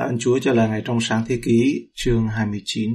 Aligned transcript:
Tạ 0.00 0.06
ơn 0.06 0.18
Chúa 0.18 0.38
cho 0.38 0.52
lời 0.52 0.68
ngày 0.68 0.82
trong 0.84 1.00
sáng 1.00 1.24
thế 1.26 1.38
ký 1.44 1.88
chương 1.94 2.28
29 2.28 2.90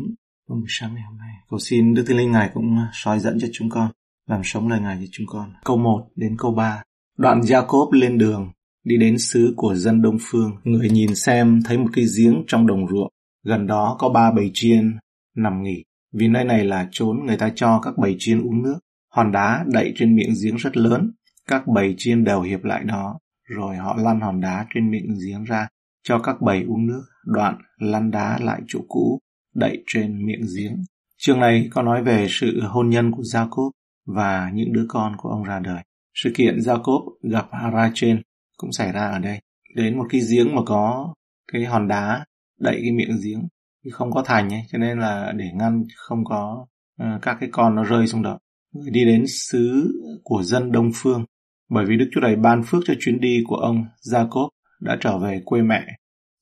vào 0.47 0.57
buổi 0.57 0.67
sáng 0.67 0.93
ngày 0.93 1.03
hôm 1.09 1.17
nay. 1.17 1.33
Cầu 1.49 1.59
xin 1.59 1.93
Đức 1.93 2.03
Thiên 2.07 2.17
Linh 2.17 2.31
Ngài 2.31 2.49
cũng 2.53 2.77
à, 2.77 2.89
soi 2.93 3.19
dẫn 3.19 3.37
cho 3.41 3.47
chúng 3.53 3.69
con, 3.69 3.91
làm 4.29 4.41
sống 4.43 4.67
lời 4.67 4.79
Ngài 4.79 4.97
cho 4.99 5.05
chúng 5.11 5.27
con. 5.29 5.53
Câu 5.65 5.77
1 5.77 6.07
đến 6.15 6.35
câu 6.37 6.53
3. 6.53 6.83
Đoạn 7.17 7.41
Jacob 7.41 7.91
lên 7.91 8.17
đường, 8.17 8.51
đi 8.83 8.97
đến 8.97 9.17
xứ 9.17 9.53
của 9.57 9.75
dân 9.75 10.01
Đông 10.01 10.17
Phương. 10.21 10.51
Người 10.63 10.89
nhìn 10.89 11.15
xem 11.15 11.59
thấy 11.65 11.77
một 11.77 11.87
cái 11.93 12.05
giếng 12.17 12.43
trong 12.47 12.67
đồng 12.67 12.87
ruộng. 12.87 13.11
Gần 13.43 13.67
đó 13.67 13.95
có 13.99 14.09
ba 14.09 14.31
bầy 14.31 14.51
chiên 14.53 14.97
nằm 15.35 15.63
nghỉ. 15.63 15.83
Vì 16.13 16.27
nơi 16.27 16.43
này 16.43 16.65
là 16.65 16.87
chốn 16.91 17.25
người 17.25 17.37
ta 17.37 17.51
cho 17.55 17.79
các 17.83 17.93
bầy 17.97 18.15
chiên 18.19 18.41
uống 18.41 18.63
nước. 18.63 18.79
Hòn 19.11 19.31
đá 19.31 19.65
đậy 19.73 19.93
trên 19.95 20.15
miệng 20.15 20.33
giếng 20.43 20.55
rất 20.55 20.77
lớn. 20.77 21.11
Các 21.47 21.67
bầy 21.67 21.95
chiên 21.97 22.23
đều 22.23 22.41
hiệp 22.41 22.63
lại 22.63 22.83
đó. 22.83 23.19
Rồi 23.49 23.75
họ 23.75 23.97
lăn 23.97 24.19
hòn 24.19 24.41
đá 24.41 24.65
trên 24.73 24.91
miệng 24.91 25.15
giếng 25.25 25.43
ra 25.43 25.67
cho 26.05 26.19
các 26.19 26.41
bầy 26.41 26.63
uống 26.63 26.87
nước, 26.87 27.03
đoạn 27.25 27.57
lăn 27.77 28.11
đá 28.11 28.39
lại 28.41 28.61
chỗ 28.67 28.79
cũ, 28.87 29.19
đậy 29.55 29.83
trên 29.87 30.25
miệng 30.25 30.45
giếng. 30.57 30.75
Chương 31.17 31.39
này 31.39 31.67
có 31.71 31.81
nói 31.81 32.03
về 32.03 32.27
sự 32.29 32.61
hôn 32.61 32.89
nhân 32.89 33.11
của 33.11 33.23
Jacob 33.23 33.71
và 34.05 34.51
những 34.53 34.73
đứa 34.73 34.85
con 34.89 35.15
của 35.17 35.29
ông 35.29 35.43
ra 35.43 35.59
đời. 35.59 35.83
Sự 36.13 36.31
kiện 36.35 36.57
Jacob 36.57 37.01
gặp 37.31 37.47
Rachel 37.73 38.17
cũng 38.57 38.71
xảy 38.71 38.91
ra 38.91 39.07
ở 39.11 39.19
đây. 39.19 39.39
Đến 39.75 39.97
một 39.97 40.05
cái 40.09 40.21
giếng 40.31 40.55
mà 40.55 40.61
có 40.65 41.13
cái 41.51 41.65
hòn 41.65 41.87
đá 41.87 42.25
đậy 42.59 42.79
cái 42.81 42.91
miệng 42.91 43.17
giếng 43.23 43.47
không 43.91 44.11
có 44.11 44.23
thành 44.25 44.53
ấy, 44.53 44.61
cho 44.71 44.77
nên 44.77 44.99
là 44.99 45.33
để 45.35 45.45
ngăn 45.53 45.83
không 45.95 46.25
có 46.25 46.65
uh, 47.03 47.21
các 47.21 47.37
cái 47.39 47.49
con 47.51 47.75
nó 47.75 47.83
rơi 47.83 48.07
xuống 48.07 48.21
đó. 48.21 48.39
Người 48.73 48.91
đi 48.91 49.05
đến 49.05 49.23
xứ 49.27 49.91
của 50.23 50.43
dân 50.43 50.71
Đông 50.71 50.91
Phương 50.95 51.25
bởi 51.69 51.85
vì 51.85 51.97
Đức 51.97 52.09
Chúa 52.11 52.21
Trời 52.21 52.35
ban 52.35 52.63
phước 52.63 52.83
cho 52.85 52.93
chuyến 52.99 53.19
đi 53.19 53.43
của 53.47 53.55
ông 53.55 53.85
Jacob 54.11 54.49
đã 54.85 54.97
trở 54.99 55.17
về 55.17 55.41
quê 55.45 55.61
mẹ. 55.61 55.85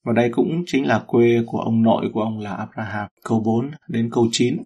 Và 0.04 0.12
đây 0.12 0.28
cũng 0.32 0.62
chính 0.66 0.86
là 0.86 1.02
quê 1.06 1.42
của 1.46 1.58
ông 1.58 1.82
nội 1.82 2.10
của 2.12 2.22
ông 2.22 2.38
là 2.38 2.54
Abraham. 2.54 3.08
Câu 3.24 3.40
4 3.40 3.70
đến 3.88 4.10
câu 4.12 4.28
9. 4.32 4.56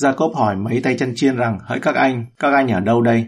Jacob 0.00 0.32
hỏi 0.32 0.56
mấy 0.56 0.80
tay 0.82 0.96
chân 0.98 1.12
chiên 1.14 1.36
rằng, 1.36 1.58
hỡi 1.62 1.80
các 1.80 1.94
anh, 1.94 2.26
các 2.38 2.52
anh 2.54 2.68
ở 2.68 2.80
đâu 2.80 3.02
đây? 3.02 3.26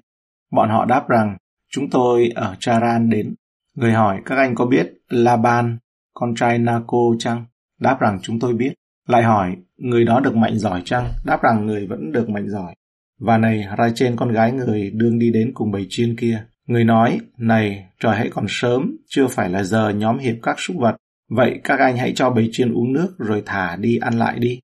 Bọn 0.52 0.68
họ 0.68 0.84
đáp 0.84 1.08
rằng, 1.08 1.36
chúng 1.70 1.90
tôi 1.90 2.30
ở 2.34 2.56
Charan 2.60 3.10
đến. 3.10 3.34
Người 3.74 3.92
hỏi, 3.92 4.20
các 4.24 4.36
anh 4.36 4.54
có 4.54 4.66
biết 4.66 4.92
Laban, 5.08 5.78
con 6.14 6.34
trai 6.34 6.58
Naco 6.58 6.98
chăng? 7.18 7.44
Đáp 7.80 8.00
rằng 8.00 8.18
chúng 8.22 8.40
tôi 8.40 8.54
biết. 8.54 8.72
Lại 9.08 9.22
hỏi, 9.22 9.56
người 9.76 10.04
đó 10.04 10.20
được 10.20 10.36
mạnh 10.36 10.58
giỏi 10.58 10.82
chăng? 10.84 11.08
Đáp 11.24 11.42
rằng 11.42 11.66
người 11.66 11.86
vẫn 11.86 12.12
được 12.12 12.28
mạnh 12.30 12.48
giỏi. 12.48 12.74
Và 13.20 13.38
này, 13.38 13.66
Rachel 13.78 14.14
con 14.16 14.32
gái 14.32 14.52
người 14.52 14.90
đương 14.90 15.18
đi 15.18 15.30
đến 15.30 15.50
cùng 15.54 15.70
bầy 15.70 15.86
chiên 15.88 16.16
kia. 16.16 16.44
Người 16.70 16.84
nói, 16.84 17.20
này, 17.38 17.88
trời 18.00 18.16
hãy 18.16 18.28
còn 18.30 18.46
sớm, 18.48 18.96
chưa 19.08 19.26
phải 19.26 19.50
là 19.50 19.62
giờ 19.62 19.88
nhóm 19.88 20.18
hiệp 20.18 20.36
các 20.42 20.60
súc 20.60 20.76
vật. 20.76 20.96
Vậy 21.30 21.60
các 21.64 21.80
anh 21.80 21.96
hãy 21.96 22.12
cho 22.16 22.30
bầy 22.30 22.48
chiên 22.52 22.72
uống 22.72 22.92
nước 22.92 23.14
rồi 23.18 23.42
thả 23.46 23.76
đi 23.76 23.96
ăn 23.96 24.18
lại 24.18 24.38
đi. 24.38 24.60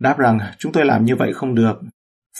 Đáp 0.00 0.18
rằng, 0.18 0.38
chúng 0.58 0.72
tôi 0.72 0.84
làm 0.84 1.04
như 1.04 1.16
vậy 1.16 1.32
không 1.32 1.54
được. 1.54 1.80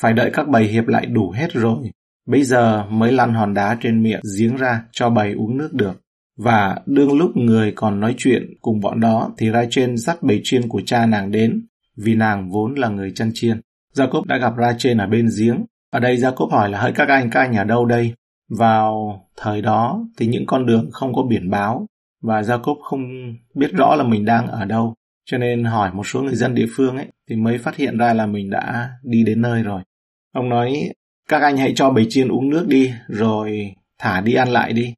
Phải 0.00 0.12
đợi 0.12 0.30
các 0.33 0.48
bầy 0.48 0.64
hiệp 0.64 0.86
lại 0.86 1.06
đủ 1.06 1.30
hết 1.30 1.52
rồi. 1.52 1.91
Bây 2.27 2.44
giờ 2.44 2.84
mới 2.91 3.12
lăn 3.12 3.34
hòn 3.34 3.55
đá 3.55 3.78
trên 3.80 4.02
miệng 4.02 4.20
giếng 4.38 4.56
ra 4.56 4.83
cho 4.92 5.11
bầy 5.11 5.33
uống 5.33 5.56
nước 5.56 5.72
được. 5.72 6.00
Và 6.39 6.78
đương 6.86 7.18
lúc 7.18 7.36
người 7.36 7.72
còn 7.77 8.00
nói 8.00 8.14
chuyện 8.18 8.55
cùng 8.61 8.80
bọn 8.80 9.00
đó 9.00 9.33
thì 9.39 9.50
Rachel 9.50 9.96
dắt 9.96 10.22
bầy 10.22 10.41
chiên 10.44 10.68
của 10.68 10.80
cha 10.86 11.06
nàng 11.06 11.30
đến, 11.30 11.66
vì 11.96 12.14
nàng 12.14 12.50
vốn 12.50 12.74
là 12.74 12.89
người 12.89 13.12
chăn 13.14 13.30
chiên. 13.34 13.61
Jacob 13.96 14.24
đã 14.24 14.39
gặp 14.39 14.56
ra 14.56 14.74
trên 14.78 14.98
ở 14.98 15.06
bên 15.06 15.28
giếng. 15.39 15.64
Ở 15.91 16.00
đây 16.00 16.16
Jacob 16.16 16.48
hỏi 16.48 16.70
là 16.70 16.80
hỡi 16.80 16.92
các 16.92 17.08
anh, 17.08 17.30
các 17.30 17.41
anh 17.41 17.56
ở 17.56 17.64
đâu 17.64 17.86
đây? 17.86 18.14
Vào 18.48 19.20
thời 19.36 19.62
đó 19.62 20.06
thì 20.16 20.26
những 20.26 20.46
con 20.46 20.66
đường 20.66 20.90
không 20.92 21.14
có 21.14 21.22
biển 21.22 21.50
báo 21.50 21.86
và 22.22 22.42
Jacob 22.42 22.80
không 22.82 23.00
biết 23.54 23.70
rõ 23.72 23.94
là 23.94 24.04
mình 24.04 24.24
đang 24.24 24.46
ở 24.46 24.64
đâu. 24.64 24.94
Cho 25.24 25.38
nên 25.38 25.64
hỏi 25.64 25.90
một 25.94 26.06
số 26.06 26.22
người 26.22 26.34
dân 26.34 26.54
địa 26.54 26.66
phương 26.76 26.96
ấy 26.96 27.06
thì 27.30 27.36
mới 27.36 27.58
phát 27.58 27.76
hiện 27.76 27.98
ra 27.98 28.14
là 28.14 28.26
mình 28.26 28.50
đã 28.50 28.90
đi 29.02 29.22
đến 29.24 29.42
nơi 29.42 29.62
rồi. 29.62 29.82
Ông 30.32 30.48
nói 30.48 30.92
các 31.28 31.42
anh 31.42 31.56
hãy 31.56 31.72
cho 31.76 31.90
bầy 31.90 32.06
chiên 32.08 32.28
uống 32.28 32.50
nước 32.50 32.66
đi 32.68 32.92
rồi 33.08 33.74
thả 33.98 34.20
đi 34.20 34.34
ăn 34.34 34.48
lại 34.48 34.72
đi. 34.72 34.94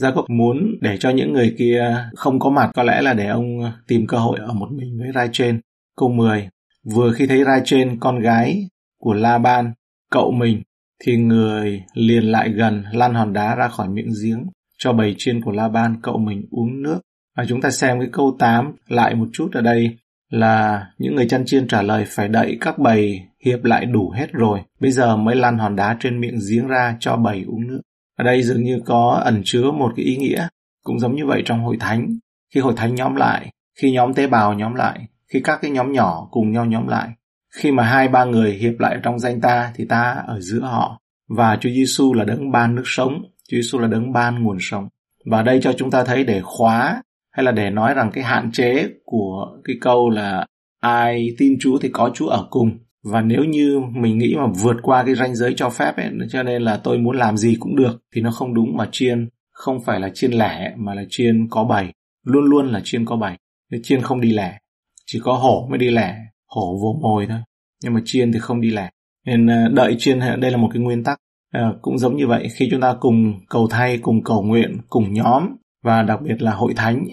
Jacob 0.00 0.24
muốn 0.28 0.78
để 0.80 0.96
cho 1.00 1.10
những 1.10 1.32
người 1.32 1.54
kia 1.58 2.08
không 2.16 2.38
có 2.38 2.50
mặt 2.50 2.70
có 2.74 2.82
lẽ 2.82 3.02
là 3.02 3.14
để 3.14 3.26
ông 3.26 3.72
tìm 3.86 4.06
cơ 4.06 4.18
hội 4.18 4.38
ở 4.38 4.52
một 4.52 4.68
mình 4.72 4.98
với 4.98 5.08
Rachel. 5.14 5.56
Câu 5.96 6.08
10 6.08 6.48
Vừa 6.84 7.12
khi 7.12 7.26
thấy 7.26 7.44
Rachel 7.44 7.88
con 8.00 8.20
gái 8.20 8.68
của 9.00 9.12
Laban, 9.12 9.72
cậu 10.10 10.30
mình 10.30 10.62
thì 11.04 11.16
người 11.16 11.82
liền 11.94 12.24
lại 12.24 12.50
gần 12.50 12.84
lăn 12.92 13.14
hòn 13.14 13.32
đá 13.32 13.54
ra 13.54 13.68
khỏi 13.68 13.88
miệng 13.88 14.12
giếng 14.22 14.46
cho 14.78 14.92
bầy 14.92 15.14
chiên 15.18 15.40
của 15.40 15.52
La 15.52 15.68
Ban 15.68 15.96
cậu 16.02 16.18
mình 16.18 16.46
uống 16.50 16.82
nước. 16.82 17.00
Và 17.36 17.44
chúng 17.48 17.60
ta 17.60 17.70
xem 17.70 18.00
cái 18.00 18.08
câu 18.12 18.36
8 18.38 18.72
lại 18.88 19.14
một 19.14 19.28
chút 19.32 19.50
ở 19.52 19.60
đây 19.60 19.96
là 20.30 20.86
những 20.98 21.16
người 21.16 21.28
chăn 21.28 21.44
chiên 21.46 21.68
trả 21.68 21.82
lời 21.82 22.04
phải 22.08 22.28
đậy 22.28 22.58
các 22.60 22.78
bầy 22.78 23.20
hiệp 23.44 23.64
lại 23.64 23.86
đủ 23.86 24.10
hết 24.10 24.32
rồi, 24.32 24.60
bây 24.80 24.90
giờ 24.90 25.16
mới 25.16 25.36
lăn 25.36 25.58
hòn 25.58 25.76
đá 25.76 25.96
trên 26.00 26.20
miệng 26.20 26.38
giếng 26.50 26.66
ra 26.66 26.96
cho 27.00 27.16
bầy 27.16 27.44
uống 27.46 27.66
nước. 27.66 27.80
Ở 28.18 28.24
đây 28.24 28.42
dường 28.42 28.62
như 28.62 28.80
có 28.84 29.22
ẩn 29.24 29.42
chứa 29.44 29.70
một 29.70 29.92
cái 29.96 30.04
ý 30.04 30.16
nghĩa, 30.16 30.48
cũng 30.84 31.00
giống 31.00 31.16
như 31.16 31.26
vậy 31.26 31.42
trong 31.44 31.64
hội 31.64 31.76
thánh. 31.80 32.08
Khi 32.54 32.60
hội 32.60 32.74
thánh 32.76 32.94
nhóm 32.94 33.14
lại, 33.14 33.50
khi 33.80 33.92
nhóm 33.92 34.14
tế 34.14 34.26
bào 34.26 34.54
nhóm 34.54 34.74
lại, 34.74 35.06
khi 35.32 35.40
các 35.40 35.58
cái 35.62 35.70
nhóm 35.70 35.92
nhỏ 35.92 36.28
cùng 36.30 36.52
nhau 36.52 36.64
nhóm 36.64 36.86
lại, 36.86 37.08
khi 37.56 37.72
mà 37.72 37.82
hai 37.82 38.08
ba 38.08 38.24
người 38.24 38.52
hiệp 38.52 38.74
lại 38.78 38.98
trong 39.02 39.18
danh 39.18 39.40
ta 39.40 39.72
thì 39.76 39.84
ta 39.84 40.24
ở 40.26 40.40
giữa 40.40 40.60
họ 40.60 41.00
và 41.28 41.58
Chúa 41.60 41.70
Giêsu 41.70 42.14
là 42.14 42.24
đấng 42.24 42.50
ban 42.50 42.74
nước 42.74 42.82
sống, 42.84 43.22
Chúa 43.48 43.56
Giêsu 43.56 43.78
là 43.78 43.88
đấng 43.88 44.12
ban 44.12 44.42
nguồn 44.42 44.56
sống. 44.60 44.88
Và 45.24 45.42
đây 45.42 45.60
cho 45.62 45.72
chúng 45.72 45.90
ta 45.90 46.04
thấy 46.04 46.24
để 46.24 46.40
khóa 46.44 47.02
hay 47.32 47.44
là 47.44 47.52
để 47.52 47.70
nói 47.70 47.94
rằng 47.94 48.10
cái 48.12 48.24
hạn 48.24 48.50
chế 48.52 48.88
của 49.04 49.58
cái 49.64 49.76
câu 49.80 50.10
là 50.10 50.46
ai 50.80 51.28
tin 51.38 51.56
Chúa 51.60 51.78
thì 51.78 51.88
có 51.92 52.10
Chúa 52.14 52.28
ở 52.28 52.46
cùng. 52.50 52.78
Và 53.04 53.20
nếu 53.20 53.44
như 53.44 53.80
mình 53.92 54.18
nghĩ 54.18 54.34
mà 54.36 54.46
vượt 54.62 54.76
qua 54.82 55.04
cái 55.04 55.14
ranh 55.14 55.34
giới 55.34 55.54
cho 55.56 55.70
phép 55.70 55.96
ấy, 55.96 56.10
cho 56.30 56.42
nên 56.42 56.62
là 56.62 56.76
tôi 56.76 56.98
muốn 56.98 57.16
làm 57.16 57.36
gì 57.36 57.56
cũng 57.60 57.76
được 57.76 58.02
thì 58.14 58.20
nó 58.20 58.30
không 58.30 58.54
đúng 58.54 58.76
mà 58.76 58.88
chiên 58.92 59.28
không 59.50 59.84
phải 59.84 60.00
là 60.00 60.10
chiên 60.14 60.32
lẻ 60.32 60.74
mà 60.76 60.94
là 60.94 61.02
chiên 61.08 61.48
có 61.50 61.64
bầy 61.64 61.86
luôn 62.24 62.44
luôn 62.44 62.72
là 62.72 62.80
chiên 62.84 63.04
có 63.04 63.16
bầy 63.16 63.36
chiên 63.82 64.02
không 64.02 64.20
đi 64.20 64.32
lẻ 64.32 64.58
chỉ 65.06 65.20
có 65.22 65.32
hổ 65.32 65.66
mới 65.70 65.78
đi 65.78 65.90
lẻ 65.90 66.16
hổ 66.48 66.78
vỗ 66.82 66.98
mồi 67.02 67.26
thôi. 67.26 67.38
Nhưng 67.82 67.94
mà 67.94 68.00
chiên 68.04 68.32
thì 68.32 68.38
không 68.38 68.60
đi 68.60 68.70
lẻ 68.70 68.90
nên 69.26 69.46
à, 69.46 69.68
đợi 69.72 69.96
chiên 69.98 70.20
đây 70.40 70.50
là 70.50 70.56
một 70.56 70.68
cái 70.72 70.82
nguyên 70.82 71.04
tắc 71.04 71.18
à, 71.52 71.72
cũng 71.82 71.98
giống 71.98 72.16
như 72.16 72.26
vậy. 72.26 72.48
Khi 72.54 72.68
chúng 72.70 72.80
ta 72.80 72.94
cùng 73.00 73.40
cầu 73.48 73.66
thay 73.70 73.98
cùng 73.98 74.24
cầu 74.24 74.42
nguyện 74.42 74.78
cùng 74.88 75.12
nhóm 75.12 75.48
và 75.84 76.02
đặc 76.02 76.20
biệt 76.22 76.42
là 76.42 76.52
hội 76.52 76.74
thánh 76.76 77.04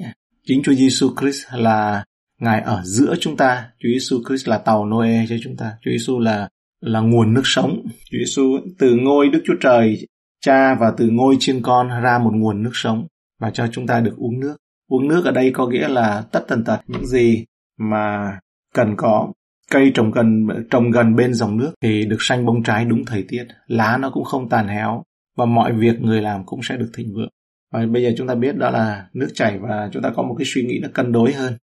chính 0.45 0.61
Chúa 0.63 0.73
Giêsu 0.73 1.09
Christ 1.19 1.45
là 1.53 2.03
ngài 2.41 2.61
ở 2.61 2.81
giữa 2.83 3.15
chúng 3.19 3.37
ta. 3.37 3.69
Chúa 3.79 3.89
Giêsu 3.93 4.21
Christ 4.27 4.47
là 4.47 4.57
tàu 4.57 4.85
Noe 4.85 5.25
cho 5.29 5.35
chúng 5.43 5.57
ta. 5.57 5.73
Chúa 5.81 5.91
Giêsu 5.91 6.19
là 6.19 6.49
là 6.81 6.99
nguồn 6.99 7.33
nước 7.33 7.41
sống. 7.43 7.81
Chúa 7.85 8.17
Giêsu 8.17 8.57
từ 8.79 8.95
ngôi 8.95 9.29
Đức 9.29 9.43
Chúa 9.45 9.55
Trời 9.61 10.07
cha 10.41 10.75
và 10.75 10.93
từ 10.97 11.09
ngôi 11.09 11.35
chiên 11.39 11.61
con 11.61 11.89
ra 12.01 12.19
một 12.19 12.31
nguồn 12.33 12.63
nước 12.63 12.71
sống 12.73 13.07
và 13.41 13.51
cho 13.51 13.67
chúng 13.71 13.87
ta 13.87 13.99
được 13.99 14.15
uống 14.17 14.39
nước. 14.39 14.57
Uống 14.87 15.07
nước 15.07 15.25
ở 15.25 15.31
đây 15.31 15.51
có 15.53 15.67
nghĩa 15.67 15.87
là 15.87 16.23
tất 16.31 16.45
tần 16.47 16.63
tật. 16.63 16.79
Những 16.87 17.05
gì 17.05 17.45
mà 17.77 18.31
cần 18.75 18.95
có 18.97 19.33
cây 19.71 19.91
trồng 19.95 20.11
gần 20.11 20.47
trồng 20.71 20.91
gần 20.91 21.15
bên 21.15 21.33
dòng 21.33 21.57
nước 21.57 21.73
thì 21.81 22.05
được 22.05 22.17
xanh 22.19 22.45
bông 22.45 22.63
trái 22.63 22.85
đúng 22.85 23.05
thời 23.05 23.25
tiết. 23.27 23.47
Lá 23.67 23.97
nó 23.97 24.09
cũng 24.13 24.23
không 24.23 24.49
tàn 24.49 24.67
héo 24.67 25.03
và 25.37 25.45
mọi 25.45 25.73
việc 25.73 26.01
người 26.01 26.21
làm 26.21 26.45
cũng 26.45 26.59
sẽ 26.63 26.77
được 26.77 26.91
thịnh 26.97 27.13
vượng. 27.13 27.29
Và 27.71 27.85
bây 27.85 28.03
giờ 28.03 28.13
chúng 28.17 28.27
ta 28.27 28.35
biết 28.35 28.57
đó 28.57 28.69
là 28.69 29.07
nước 29.13 29.29
chảy 29.33 29.59
và 29.59 29.89
chúng 29.93 30.03
ta 30.03 30.11
có 30.15 30.23
một 30.23 30.35
cái 30.37 30.45
suy 30.47 30.63
nghĩ 30.63 30.79
nó 30.81 30.89
cân 30.93 31.11
đối 31.11 31.33
hơn, 31.33 31.57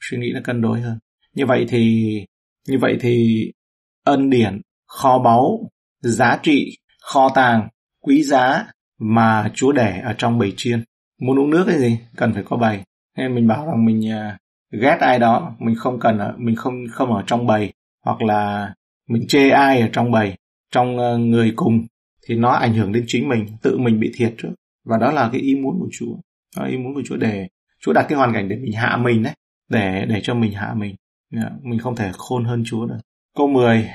suy 0.00 0.18
nghĩ 0.18 0.32
nó 0.34 0.40
cân 0.44 0.62
đối 0.62 0.80
hơn. 0.80 0.98
Như 1.34 1.46
vậy 1.46 1.66
thì, 1.68 2.24
như 2.68 2.78
vậy 2.78 2.96
thì 3.00 3.44
ân 4.04 4.30
điển, 4.30 4.60
kho 4.86 5.18
báu, 5.18 5.70
giá 6.02 6.38
trị, 6.42 6.76
kho 7.00 7.28
tàng, 7.34 7.68
quý 8.00 8.22
giá 8.22 8.66
mà 8.98 9.50
chúa 9.54 9.72
để 9.72 10.00
ở 10.00 10.14
trong 10.18 10.38
bầy 10.38 10.52
chiên. 10.56 10.84
Muốn 11.20 11.38
uống 11.38 11.50
nước 11.50 11.64
cái 11.66 11.78
gì 11.78 11.98
cần 12.16 12.32
phải 12.34 12.42
có 12.42 12.56
bầy. 12.56 12.80
Nên 13.16 13.34
mình 13.34 13.46
bảo 13.46 13.66
rằng 13.66 13.84
mình 13.84 14.10
à, 14.10 14.38
ghét 14.70 14.96
ai 15.00 15.18
đó 15.18 15.54
mình 15.58 15.74
không 15.78 16.00
cần 16.00 16.18
mình 16.36 16.56
không 16.56 16.74
không 16.92 17.12
ở 17.12 17.22
trong 17.26 17.46
bầy 17.46 17.72
hoặc 18.04 18.22
là 18.22 18.74
mình 19.08 19.26
chê 19.28 19.50
ai 19.50 19.80
ở 19.80 19.88
trong 19.92 20.10
bầy 20.10 20.36
trong 20.70 20.98
ờ, 20.98 21.18
người 21.18 21.52
cùng 21.56 21.86
thì 22.28 22.34
nó 22.34 22.50
ảnh 22.50 22.74
hưởng 22.74 22.92
đến 22.92 23.04
chính 23.06 23.28
mình 23.28 23.46
tự 23.62 23.78
mình 23.78 24.00
bị 24.00 24.12
thiệt 24.16 24.34
trước. 24.38 24.52
Và 24.84 24.98
đó 24.98 25.12
là 25.12 25.28
cái 25.32 25.40
ý 25.40 25.54
muốn 25.54 25.78
của 25.80 25.88
Chúa. 25.92 26.14
Đó 26.56 26.62
là 26.62 26.68
ý 26.68 26.76
muốn 26.76 26.94
của 26.94 27.02
Chúa 27.04 27.16
để 27.16 27.48
Chúa 27.80 27.92
đặt 27.92 28.06
cái 28.08 28.18
hoàn 28.18 28.32
cảnh 28.34 28.48
để 28.48 28.56
mình 28.56 28.72
hạ 28.72 28.96
mình 28.96 29.22
đấy 29.22 29.34
để 29.70 30.06
để 30.08 30.20
cho 30.22 30.34
mình 30.34 30.52
hạ 30.52 30.74
mình. 30.76 30.94
Dạ, 31.32 31.50
mình 31.62 31.78
không 31.78 31.96
thể 31.96 32.10
khôn 32.12 32.44
hơn 32.44 32.62
Chúa 32.66 32.86
được. 32.86 32.96
Câu 33.36 33.48
10 33.48 33.88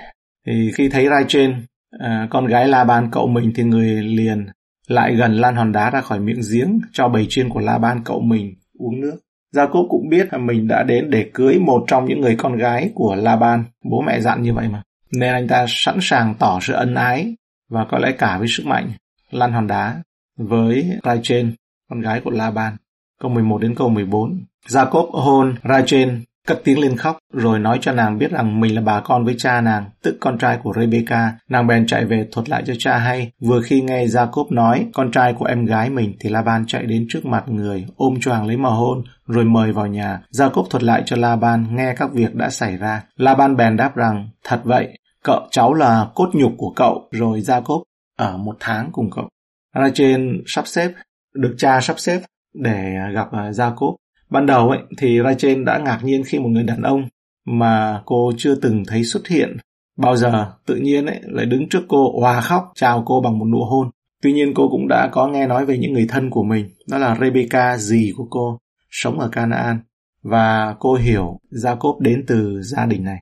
thì 0.47 0.71
khi 0.75 0.89
thấy 0.89 1.07
Rai 1.09 1.25
trên 1.27 1.65
à, 1.99 2.27
con 2.29 2.45
gái 2.45 2.67
La 2.67 2.83
Ban 2.83 3.11
cậu 3.11 3.27
mình 3.27 3.51
thì 3.55 3.63
người 3.63 4.03
liền 4.03 4.47
lại 4.87 5.15
gần 5.15 5.33
lan 5.33 5.55
hòn 5.55 5.71
đá 5.71 5.89
ra 5.89 6.01
khỏi 6.01 6.19
miệng 6.19 6.41
giếng 6.53 6.79
cho 6.91 7.09
bầy 7.09 7.25
chiên 7.29 7.49
của 7.49 7.59
La 7.59 7.77
Ban 7.77 8.03
cậu 8.03 8.21
mình 8.21 8.55
uống 8.79 9.01
nước. 9.01 9.19
Jacob 9.55 9.87
cũng 9.89 10.09
biết 10.09 10.27
là 10.31 10.37
mình 10.37 10.67
đã 10.67 10.83
đến 10.83 11.09
để 11.09 11.29
cưới 11.33 11.59
một 11.59 11.83
trong 11.87 12.05
những 12.05 12.21
người 12.21 12.35
con 12.35 12.57
gái 12.57 12.91
của 12.95 13.15
Laban. 13.15 13.63
Bố 13.83 14.01
mẹ 14.01 14.21
dặn 14.21 14.41
như 14.41 14.53
vậy 14.53 14.67
mà. 14.67 14.83
Nên 15.11 15.33
anh 15.33 15.47
ta 15.47 15.65
sẵn 15.69 15.97
sàng 16.01 16.35
tỏ 16.39 16.59
sự 16.61 16.73
ân 16.73 16.95
ái 16.95 17.35
và 17.69 17.85
có 17.91 17.97
lẽ 17.97 18.11
cả 18.11 18.37
với 18.37 18.47
sức 18.47 18.65
mạnh 18.65 18.91
lăn 19.31 19.51
hòn 19.51 19.67
đá 19.67 20.03
với 20.37 20.89
Rachel, 21.03 21.49
con 21.89 22.01
gái 22.01 22.21
của 22.23 22.31
Laban. 22.31 22.73
Câu 23.21 23.31
11 23.31 23.61
đến 23.61 23.75
câu 23.75 23.89
14. 23.89 24.43
Jacob 24.67 25.11
hôn 25.11 25.55
Rachel 25.63 26.09
cất 26.47 26.61
tiếng 26.63 26.79
lên 26.79 26.97
khóc 26.97 27.17
rồi 27.33 27.59
nói 27.59 27.79
cho 27.81 27.91
nàng 27.91 28.17
biết 28.17 28.31
rằng 28.31 28.59
mình 28.59 28.75
là 28.75 28.81
bà 28.81 28.99
con 28.99 29.25
với 29.25 29.35
cha 29.37 29.61
nàng, 29.61 29.89
tức 30.03 30.17
con 30.19 30.37
trai 30.37 30.59
của 30.63 30.73
Rebecca. 30.73 31.31
Nàng 31.49 31.67
bèn 31.67 31.87
chạy 31.87 32.05
về 32.05 32.27
thuật 32.31 32.49
lại 32.49 32.63
cho 32.65 32.73
cha 32.79 32.97
hay. 32.97 33.31
Vừa 33.41 33.61
khi 33.61 33.81
nghe 33.81 34.05
Jacob 34.05 34.45
nói 34.49 34.85
con 34.93 35.11
trai 35.11 35.33
của 35.33 35.45
em 35.45 35.65
gái 35.65 35.89
mình 35.89 36.13
thì 36.19 36.29
Laban 36.29 36.65
chạy 36.67 36.85
đến 36.85 37.05
trước 37.09 37.25
mặt 37.25 37.43
người, 37.47 37.87
ôm 37.95 38.19
choàng 38.21 38.47
lấy 38.47 38.57
mà 38.57 38.69
hôn, 38.69 39.03
rồi 39.27 39.45
mời 39.45 39.71
vào 39.71 39.87
nhà. 39.87 40.21
Jacob 40.33 40.65
thuật 40.69 40.83
lại 40.83 41.03
cho 41.05 41.15
Laban 41.15 41.75
nghe 41.75 41.93
các 41.97 42.11
việc 42.13 42.35
đã 42.35 42.49
xảy 42.49 42.77
ra. 42.77 43.03
Laban 43.15 43.55
bèn 43.55 43.77
đáp 43.77 43.95
rằng, 43.95 44.29
thật 44.43 44.61
vậy, 44.63 44.97
cậu 45.23 45.47
cháu 45.51 45.73
là 45.73 46.07
cốt 46.15 46.29
nhục 46.33 46.51
của 46.57 46.73
cậu, 46.75 47.09
rồi 47.11 47.39
Jacob 47.39 47.83
ở 48.17 48.37
một 48.37 48.55
tháng 48.59 48.89
cùng 48.91 49.09
cậu. 49.15 49.29
Rachel 49.75 50.35
sắp 50.45 50.67
xếp, 50.67 50.91
được 51.33 51.55
cha 51.57 51.81
sắp 51.81 51.99
xếp 51.99 52.21
để 52.53 52.93
gặp 53.13 53.31
à, 53.31 53.49
Jacob 53.49 53.95
Ban 54.31 54.45
đầu 54.45 54.69
ấy, 54.69 54.79
thì 54.97 55.19
Rachel 55.23 55.63
đã 55.63 55.77
ngạc 55.77 55.99
nhiên 56.03 56.23
khi 56.25 56.39
một 56.39 56.49
người 56.49 56.63
đàn 56.63 56.81
ông 56.81 57.03
mà 57.45 58.01
cô 58.05 58.31
chưa 58.37 58.55
từng 58.55 58.83
thấy 58.87 59.03
xuất 59.03 59.27
hiện 59.27 59.57
bao 59.97 60.15
giờ 60.15 60.51
tự 60.65 60.75
nhiên 60.75 61.05
ấy, 61.05 61.19
lại 61.23 61.45
đứng 61.45 61.69
trước 61.69 61.81
cô 61.87 62.19
hòa 62.19 62.41
khóc 62.41 62.71
chào 62.75 63.03
cô 63.05 63.21
bằng 63.21 63.39
một 63.39 63.45
nụ 63.45 63.63
hôn. 63.63 63.89
Tuy 64.23 64.33
nhiên 64.33 64.53
cô 64.55 64.69
cũng 64.69 64.87
đã 64.87 65.09
có 65.11 65.27
nghe 65.27 65.47
nói 65.47 65.65
về 65.65 65.77
những 65.77 65.93
người 65.93 66.05
thân 66.09 66.29
của 66.29 66.43
mình, 66.43 66.69
đó 66.89 66.97
là 66.97 67.17
Rebecca, 67.21 67.77
dì 67.77 68.13
của 68.17 68.27
cô, 68.29 68.57
sống 68.89 69.19
ở 69.19 69.29
Canaan. 69.31 69.79
Và 70.23 70.75
cô 70.79 70.93
hiểu 70.95 71.39
Jacob 71.51 71.99
đến 71.99 72.23
từ 72.27 72.61
gia 72.61 72.85
đình 72.85 73.03
này. 73.03 73.17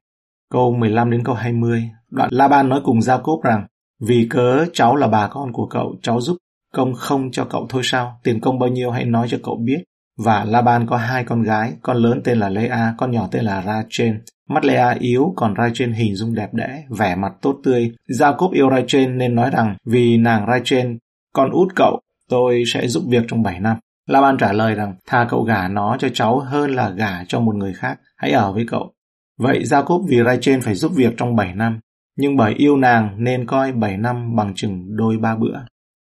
Câu 0.51 0.75
15 0.75 1.11
đến 1.11 1.23
câu 1.23 1.35
20, 1.35 1.89
đoạn 2.11 2.29
Laban 2.31 2.69
nói 2.69 2.81
cùng 2.83 2.99
Jacob 2.99 3.41
rằng 3.41 3.65
vì 4.01 4.27
cớ 4.29 4.65
cháu 4.73 4.95
là 4.95 5.07
bà 5.07 5.27
con 5.27 5.53
của 5.53 5.67
cậu, 5.67 5.95
cháu 6.01 6.21
giúp 6.21 6.37
công 6.73 6.93
không 6.93 7.31
cho 7.31 7.45
cậu 7.45 7.65
thôi 7.69 7.81
sao? 7.85 8.19
Tiền 8.23 8.39
công 8.41 8.59
bao 8.59 8.69
nhiêu 8.69 8.91
hãy 8.91 9.05
nói 9.05 9.27
cho 9.29 9.37
cậu 9.43 9.55
biết. 9.65 9.83
Và 10.23 10.45
Laban 10.45 10.87
có 10.87 10.97
hai 10.97 11.23
con 11.23 11.43
gái, 11.43 11.73
con 11.81 11.97
lớn 11.97 12.21
tên 12.23 12.39
là 12.39 12.49
Lea, 12.49 12.93
con 12.97 13.11
nhỏ 13.11 13.27
tên 13.31 13.43
là 13.43 13.63
Rachel. 13.65 14.15
Mắt 14.49 14.65
Lea 14.65 14.89
yếu, 14.99 15.33
còn 15.35 15.53
Rachel 15.57 15.93
hình 15.93 16.15
dung 16.15 16.35
đẹp 16.35 16.53
đẽ, 16.53 16.83
vẻ 16.89 17.15
mặt 17.15 17.33
tốt 17.41 17.59
tươi. 17.63 17.91
Jacob 18.07 18.51
yêu 18.51 18.69
Rachel 18.69 19.07
nên 19.09 19.35
nói 19.35 19.49
rằng 19.53 19.75
vì 19.85 20.17
nàng 20.17 20.45
Rachel, 20.47 20.95
con 21.33 21.51
út 21.51 21.67
cậu, 21.75 21.99
tôi 22.29 22.63
sẽ 22.67 22.87
giúp 22.87 23.03
việc 23.07 23.23
trong 23.27 23.43
7 23.43 23.59
năm. 23.59 23.77
Laban 24.07 24.37
trả 24.37 24.53
lời 24.53 24.75
rằng 24.75 24.95
tha 25.07 25.25
cậu 25.29 25.43
gả 25.43 25.67
nó 25.67 25.97
cho 25.99 26.09
cháu 26.13 26.39
hơn 26.39 26.71
là 26.71 26.89
gả 26.89 27.23
cho 27.27 27.39
một 27.39 27.55
người 27.55 27.73
khác, 27.73 27.99
hãy 28.17 28.31
ở 28.31 28.53
với 28.53 28.65
cậu. 28.67 28.93
Vậy 29.37 29.63
Jacob 29.63 30.07
vì 30.07 30.17
Rachel 30.25 30.59
phải 30.59 30.75
giúp 30.75 30.91
việc 30.95 31.13
trong 31.17 31.35
7 31.35 31.55
năm, 31.55 31.79
nhưng 32.17 32.37
bởi 32.37 32.53
yêu 32.53 32.77
nàng 32.77 33.23
nên 33.23 33.45
coi 33.45 33.71
7 33.71 33.97
năm 33.97 34.35
bằng 34.35 34.53
chừng 34.55 34.97
đôi 34.97 35.17
ba 35.17 35.35
bữa 35.35 35.59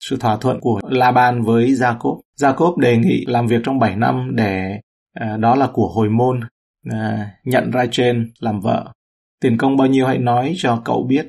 sự 0.01 0.17
thỏa 0.17 0.37
thuận 0.37 0.61
của 0.61 0.81
Laban 0.89 1.43
với 1.43 1.67
Jacob. 1.67 2.21
Jacob 2.39 2.77
đề 2.77 2.97
nghị 2.97 3.25
làm 3.27 3.47
việc 3.47 3.61
trong 3.65 3.79
7 3.79 3.97
năm 3.97 4.31
để 4.35 4.81
uh, 5.21 5.41
đó 5.41 5.55
là 5.55 5.69
của 5.73 5.89
hồi 5.89 6.09
môn 6.09 6.41
uh, 6.89 6.95
nhận 7.45 7.71
Rachel 7.75 8.23
làm 8.41 8.61
vợ. 8.61 8.93
Tiền 9.41 9.57
công 9.59 9.77
bao 9.77 9.87
nhiêu 9.87 10.07
hãy 10.07 10.19
nói 10.19 10.55
cho 10.57 10.83
cậu 10.85 11.07
biết. 11.09 11.29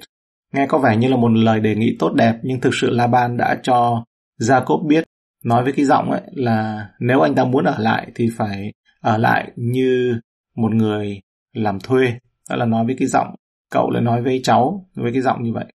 Nghe 0.53 0.67
có 0.67 0.77
vẻ 0.77 0.97
như 0.97 1.07
là 1.07 1.17
một 1.17 1.29
lời 1.29 1.59
đề 1.59 1.75
nghị 1.75 1.95
tốt 1.99 2.13
đẹp 2.13 2.35
nhưng 2.43 2.61
thực 2.61 2.73
sự 2.73 2.89
Laban 2.89 3.37
đã 3.37 3.57
cho 3.63 4.03
Jacob 4.39 4.87
biết 4.87 5.03
nói 5.43 5.63
với 5.63 5.73
cái 5.73 5.85
giọng 5.85 6.11
ấy 6.11 6.21
là 6.31 6.89
nếu 6.99 7.19
anh 7.21 7.35
ta 7.35 7.45
muốn 7.45 7.65
ở 7.65 7.75
lại 7.79 8.11
thì 8.15 8.29
phải 8.37 8.73
ở 9.01 9.17
lại 9.17 9.51
như 9.55 10.19
một 10.55 10.73
người 10.73 11.21
làm 11.53 11.79
thuê. 11.79 12.13
Đó 12.49 12.55
là 12.55 12.65
nói 12.65 12.85
với 12.85 12.95
cái 12.99 13.07
giọng 13.07 13.35
cậu 13.71 13.89
lại 13.89 14.03
nói 14.03 14.21
với 14.21 14.41
cháu 14.43 14.85
với 14.95 15.11
cái 15.13 15.21
giọng 15.21 15.43
như 15.43 15.53
vậy. 15.53 15.65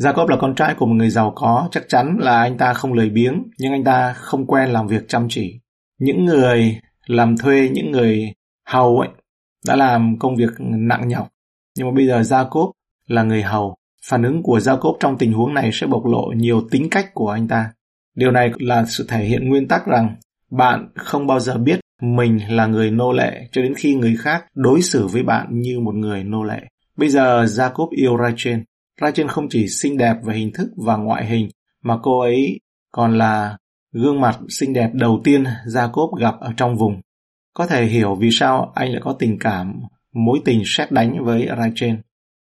Jacob 0.00 0.28
là 0.28 0.36
con 0.40 0.54
trai 0.54 0.74
của 0.74 0.86
một 0.86 0.94
người 0.94 1.10
giàu 1.10 1.32
có, 1.36 1.68
chắc 1.70 1.84
chắn 1.88 2.16
là 2.20 2.40
anh 2.40 2.58
ta 2.58 2.74
không 2.74 2.92
lười 2.92 3.10
biếng, 3.10 3.42
nhưng 3.58 3.72
anh 3.72 3.84
ta 3.84 4.12
không 4.12 4.46
quen 4.46 4.68
làm 4.68 4.86
việc 4.86 5.08
chăm 5.08 5.26
chỉ. 5.28 5.60
Những 5.98 6.24
người 6.24 6.80
làm 7.06 7.36
thuê, 7.36 7.68
những 7.72 7.90
người 7.90 8.32
hầu 8.66 8.98
ấy, 8.98 9.08
đã 9.66 9.76
làm 9.76 10.18
công 10.18 10.36
việc 10.36 10.50
nặng 10.58 11.08
nhọc. 11.08 11.28
Nhưng 11.76 11.86
mà 11.86 11.92
bây 11.96 12.06
giờ 12.06 12.20
Jacob 12.20 12.72
là 13.06 13.22
người 13.22 13.42
hầu. 13.42 13.76
Phản 14.06 14.22
ứng 14.22 14.42
của 14.42 14.58
Jacob 14.58 14.96
trong 15.00 15.18
tình 15.18 15.32
huống 15.32 15.54
này 15.54 15.70
sẽ 15.72 15.86
bộc 15.86 16.06
lộ 16.06 16.32
nhiều 16.36 16.62
tính 16.70 16.90
cách 16.90 17.10
của 17.14 17.28
anh 17.28 17.48
ta. 17.48 17.72
Điều 18.16 18.30
này 18.30 18.52
là 18.58 18.84
sự 18.84 19.06
thể 19.08 19.24
hiện 19.24 19.48
nguyên 19.48 19.68
tắc 19.68 19.86
rằng 19.86 20.16
bạn 20.50 20.88
không 20.96 21.26
bao 21.26 21.40
giờ 21.40 21.58
biết 21.58 21.80
mình 22.02 22.40
là 22.48 22.66
người 22.66 22.90
nô 22.90 23.12
lệ 23.12 23.48
cho 23.52 23.62
đến 23.62 23.74
khi 23.76 23.94
người 23.94 24.16
khác 24.20 24.44
đối 24.54 24.82
xử 24.82 25.06
với 25.06 25.22
bạn 25.22 25.46
như 25.50 25.80
một 25.80 25.94
người 25.94 26.24
nô 26.24 26.42
lệ. 26.42 26.60
Bây 26.96 27.08
giờ 27.08 27.44
Jacob 27.44 27.88
yêu 27.90 28.18
Rachel. 28.18 28.60
Rachel 29.00 29.26
không 29.26 29.48
chỉ 29.48 29.68
xinh 29.68 29.96
đẹp 29.96 30.16
về 30.22 30.34
hình 30.34 30.52
thức 30.52 30.70
và 30.76 30.96
ngoại 30.96 31.26
hình, 31.26 31.48
mà 31.82 31.98
cô 32.02 32.20
ấy 32.20 32.60
còn 32.92 33.18
là 33.18 33.56
gương 33.92 34.20
mặt 34.20 34.38
xinh 34.48 34.72
đẹp 34.72 34.90
đầu 34.92 35.20
tiên 35.24 35.44
Jacob 35.66 36.14
gặp 36.14 36.34
ở 36.40 36.52
trong 36.56 36.76
vùng. 36.76 37.00
Có 37.54 37.66
thể 37.66 37.86
hiểu 37.86 38.14
vì 38.14 38.30
sao 38.32 38.72
anh 38.74 38.92
lại 38.92 39.00
có 39.04 39.16
tình 39.18 39.38
cảm, 39.38 39.80
mối 40.12 40.38
tình 40.44 40.62
xét 40.64 40.92
đánh 40.92 41.24
với 41.24 41.48
Rachel. 41.58 41.94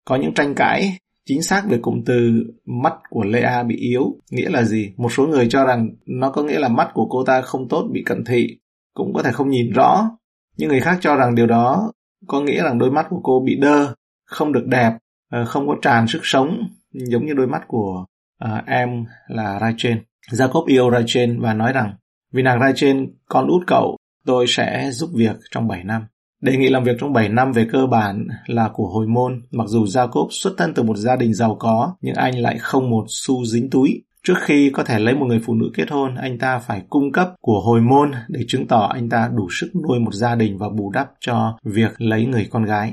Có 0.04 0.16
những 0.16 0.34
tranh 0.34 0.54
cãi 0.54 0.98
chính 1.26 1.42
xác 1.42 1.62
về 1.68 1.78
cụm 1.82 2.02
từ 2.06 2.44
mắt 2.66 2.94
của 3.10 3.22
Lea 3.22 3.62
bị 3.62 3.76
yếu 3.76 4.16
nghĩa 4.30 4.50
là 4.50 4.62
gì? 4.62 4.92
Một 4.96 5.12
số 5.12 5.26
người 5.26 5.46
cho 5.50 5.64
rằng 5.64 5.88
nó 6.06 6.30
có 6.30 6.42
nghĩa 6.42 6.58
là 6.58 6.68
mắt 6.68 6.90
của 6.94 7.06
cô 7.10 7.24
ta 7.24 7.40
không 7.40 7.68
tốt 7.68 7.88
bị 7.92 8.02
cận 8.06 8.24
thị, 8.24 8.58
cũng 8.94 9.12
có 9.14 9.22
thể 9.22 9.32
không 9.32 9.50
nhìn 9.50 9.70
rõ. 9.70 10.10
Những 10.56 10.68
người 10.68 10.80
khác 10.80 10.98
cho 11.00 11.16
rằng 11.16 11.34
điều 11.34 11.46
đó 11.46 11.92
có 12.26 12.40
nghĩa 12.40 12.62
rằng 12.62 12.78
đôi 12.78 12.90
mắt 12.90 13.06
của 13.10 13.20
cô 13.22 13.42
bị 13.46 13.56
đơ, 13.60 13.94
không 14.24 14.52
được 14.52 14.66
đẹp 14.66 14.92
Ờ, 15.34 15.44
không 15.44 15.68
có 15.68 15.76
tràn 15.82 16.06
sức 16.08 16.20
sống 16.22 16.68
giống 16.92 17.26
như 17.26 17.32
đôi 17.32 17.46
mắt 17.46 17.62
của 17.68 18.04
uh, 18.44 18.66
em 18.66 19.04
là 19.28 19.58
Rachel. 19.60 19.98
Jacob 20.30 20.64
yêu 20.64 20.90
Rachel 20.90 21.38
và 21.38 21.54
nói 21.54 21.72
rằng 21.72 21.94
vì 22.32 22.42
nàng 22.42 22.60
Rachel 22.60 23.04
con 23.28 23.48
út 23.48 23.62
cậu 23.66 23.96
tôi 24.26 24.46
sẽ 24.48 24.90
giúp 24.92 25.10
việc 25.14 25.36
trong 25.50 25.68
7 25.68 25.84
năm. 25.84 26.02
Đề 26.42 26.56
nghị 26.56 26.68
làm 26.68 26.84
việc 26.84 26.96
trong 27.00 27.12
7 27.12 27.28
năm 27.28 27.52
về 27.52 27.66
cơ 27.72 27.86
bản 27.86 28.26
là 28.46 28.70
của 28.72 28.86
hồi 28.86 29.06
môn, 29.06 29.42
mặc 29.50 29.64
dù 29.66 29.84
Jacob 29.84 30.28
xuất 30.30 30.54
thân 30.58 30.74
từ 30.74 30.82
một 30.82 30.96
gia 30.96 31.16
đình 31.16 31.34
giàu 31.34 31.56
có, 31.60 31.94
nhưng 32.00 32.14
anh 32.14 32.38
lại 32.38 32.58
không 32.58 32.90
một 32.90 33.04
xu 33.08 33.44
dính 33.44 33.70
túi. 33.70 34.02
Trước 34.26 34.34
khi 34.40 34.70
có 34.70 34.84
thể 34.84 34.98
lấy 34.98 35.14
một 35.14 35.26
người 35.26 35.40
phụ 35.44 35.54
nữ 35.54 35.70
kết 35.74 35.90
hôn, 35.90 36.14
anh 36.14 36.38
ta 36.38 36.58
phải 36.58 36.82
cung 36.88 37.12
cấp 37.12 37.28
của 37.40 37.60
hồi 37.60 37.80
môn 37.80 38.12
để 38.28 38.40
chứng 38.48 38.66
tỏ 38.66 38.90
anh 38.94 39.08
ta 39.08 39.30
đủ 39.34 39.48
sức 39.50 39.70
nuôi 39.88 40.00
một 40.00 40.14
gia 40.14 40.34
đình 40.34 40.58
và 40.58 40.68
bù 40.68 40.90
đắp 40.90 41.10
cho 41.20 41.58
việc 41.64 42.00
lấy 42.00 42.26
người 42.26 42.48
con 42.50 42.64
gái. 42.64 42.92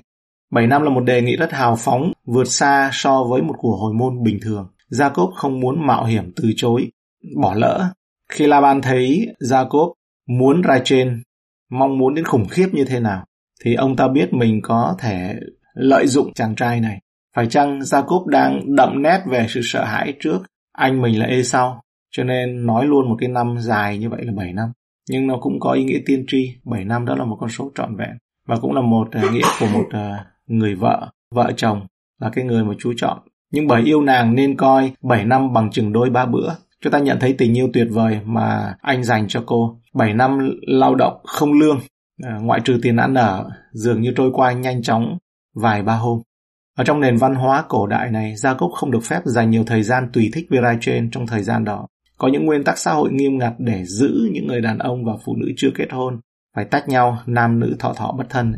7 0.52 0.68
năm 0.68 0.82
là 0.82 0.90
một 0.90 1.02
đề 1.02 1.22
nghị 1.22 1.36
rất 1.36 1.52
hào 1.52 1.76
phóng, 1.80 2.12
vượt 2.26 2.48
xa 2.48 2.90
so 2.94 3.24
với 3.24 3.42
một 3.42 3.56
của 3.58 3.78
hồi 3.78 3.94
môn 3.94 4.24
bình 4.24 4.40
thường. 4.42 4.68
Jacob 4.92 5.32
không 5.32 5.60
muốn 5.60 5.88
mạo 5.88 6.06
hiểm 6.06 6.32
từ 6.36 6.54
chối, 6.56 6.92
bỏ 7.42 7.54
lỡ. 7.54 7.94
Khi 8.32 8.48
Laban 8.48 8.82
thấy 8.82 9.28
Jacob 9.40 9.94
muốn 10.28 10.62
Rachel, 10.68 11.10
mong 11.70 11.98
muốn 11.98 12.14
đến 12.14 12.26
khủng 12.26 12.48
khiếp 12.48 12.68
như 12.72 12.86
thế 12.86 13.00
nào, 13.00 13.26
thì 13.64 13.76
ông 13.76 13.96
ta 13.96 14.08
biết 14.08 14.34
mình 14.34 14.60
có 14.64 14.96
thể 15.00 15.36
lợi 15.74 16.08
dụng 16.08 16.34
chàng 16.34 16.56
trai 16.56 16.80
này. 16.80 17.00
Phải 17.36 17.48
chăng 17.48 17.80
Jacob 17.80 18.28
đang 18.28 18.76
đậm 18.76 19.02
nét 19.02 19.22
về 19.28 19.46
sự 19.50 19.62
sợ 19.64 19.84
hãi 19.86 20.14
trước 20.20 20.40
anh 20.74 21.02
mình 21.02 21.20
là 21.20 21.26
Esau, 21.26 21.82
cho 22.12 22.24
nên 22.24 22.66
nói 22.66 22.86
luôn 22.86 23.10
một 23.10 23.16
cái 23.20 23.30
năm 23.30 23.56
dài 23.60 23.98
như 23.98 24.10
vậy 24.10 24.26
là 24.26 24.34
7 24.36 24.54
năm. 24.54 24.72
Nhưng 25.10 25.28
nó 25.28 25.38
cũng 25.42 25.60
có 25.60 25.72
ý 25.72 25.84
nghĩa 25.84 26.00
tiên 26.06 26.26
tri, 26.28 26.56
7 26.64 26.86
năm 26.86 27.06
đó 27.06 27.16
là 27.16 27.26
một 27.26 27.38
con 27.40 27.50
số 27.50 27.72
trọn 27.76 27.96
vẹn 27.96 28.18
và 28.48 28.58
cũng 28.62 28.74
là 28.74 28.82
một 28.82 29.08
uh, 29.08 29.34
nghĩa 29.34 29.46
của 29.60 29.66
một 29.74 29.86
uh, 29.88 30.31
người 30.52 30.76
vợ, 30.76 31.10
vợ 31.36 31.52
chồng 31.58 31.88
là 32.20 32.30
cái 32.30 32.46
người 32.46 32.64
mà 32.64 32.74
chú 32.80 32.94
chọn. 32.98 33.20
Nhưng 33.52 33.68
bởi 33.68 33.82
yêu 33.82 34.02
nàng 34.02 34.36
nên 34.36 34.58
coi 34.58 34.92
7 35.02 35.26
năm 35.26 35.54
bằng 35.54 35.72
chừng 35.72 35.94
đôi 35.94 36.10
ba 36.10 36.26
bữa. 36.26 36.50
Chúng 36.82 36.94
ta 36.94 37.00
nhận 37.00 37.20
thấy 37.20 37.36
tình 37.38 37.58
yêu 37.58 37.70
tuyệt 37.74 37.88
vời 37.92 38.20
mà 38.26 38.76
anh 38.82 39.04
dành 39.04 39.28
cho 39.28 39.44
cô. 39.46 39.82
7 39.94 40.14
năm 40.14 40.40
lao 40.62 40.96
động 40.96 41.22
không 41.24 41.54
lương, 41.54 41.80
à, 42.24 42.38
ngoại 42.42 42.62
trừ 42.64 42.80
tiền 42.82 42.96
ăn 42.96 43.14
ở, 43.14 43.50
dường 43.72 44.02
như 44.02 44.14
trôi 44.16 44.32
qua 44.34 44.52
nhanh 44.52 44.82
chóng 44.82 45.18
vài 45.56 45.84
ba 45.84 45.96
hôm. 45.96 46.22
Ở 46.78 46.84
trong 46.84 47.00
nền 47.00 47.18
văn 47.18 47.36
hóa 47.36 47.64
cổ 47.68 47.88
đại 47.88 48.12
này, 48.12 48.36
Gia 48.36 48.54
Cốc 48.54 48.72
không 48.72 48.92
được 48.92 49.04
phép 49.04 49.22
dành 49.26 49.50
nhiều 49.50 49.64
thời 49.64 49.84
gian 49.84 50.10
tùy 50.14 50.30
thích 50.34 50.48
với 50.50 50.78
trên 50.82 51.12
trong 51.12 51.28
thời 51.28 51.44
gian 51.44 51.64
đó. 51.64 51.88
Có 52.18 52.28
những 52.28 52.46
nguyên 52.46 52.64
tắc 52.64 52.78
xã 52.78 52.92
hội 52.94 53.12
nghiêm 53.12 53.38
ngặt 53.38 53.54
để 53.58 53.84
giữ 53.86 54.30
những 54.34 54.48
người 54.48 54.62
đàn 54.62 54.78
ông 54.78 55.06
và 55.06 55.14
phụ 55.26 55.36
nữ 55.36 55.48
chưa 55.58 55.70
kết 55.76 55.88
hôn, 55.92 56.20
phải 56.56 56.66
tách 56.66 56.90
nhau, 56.90 57.18
nam 57.26 57.60
nữ 57.60 57.76
thọ 57.80 57.94
thọ 57.94 58.12
bất 58.18 58.26
thân. 58.30 58.54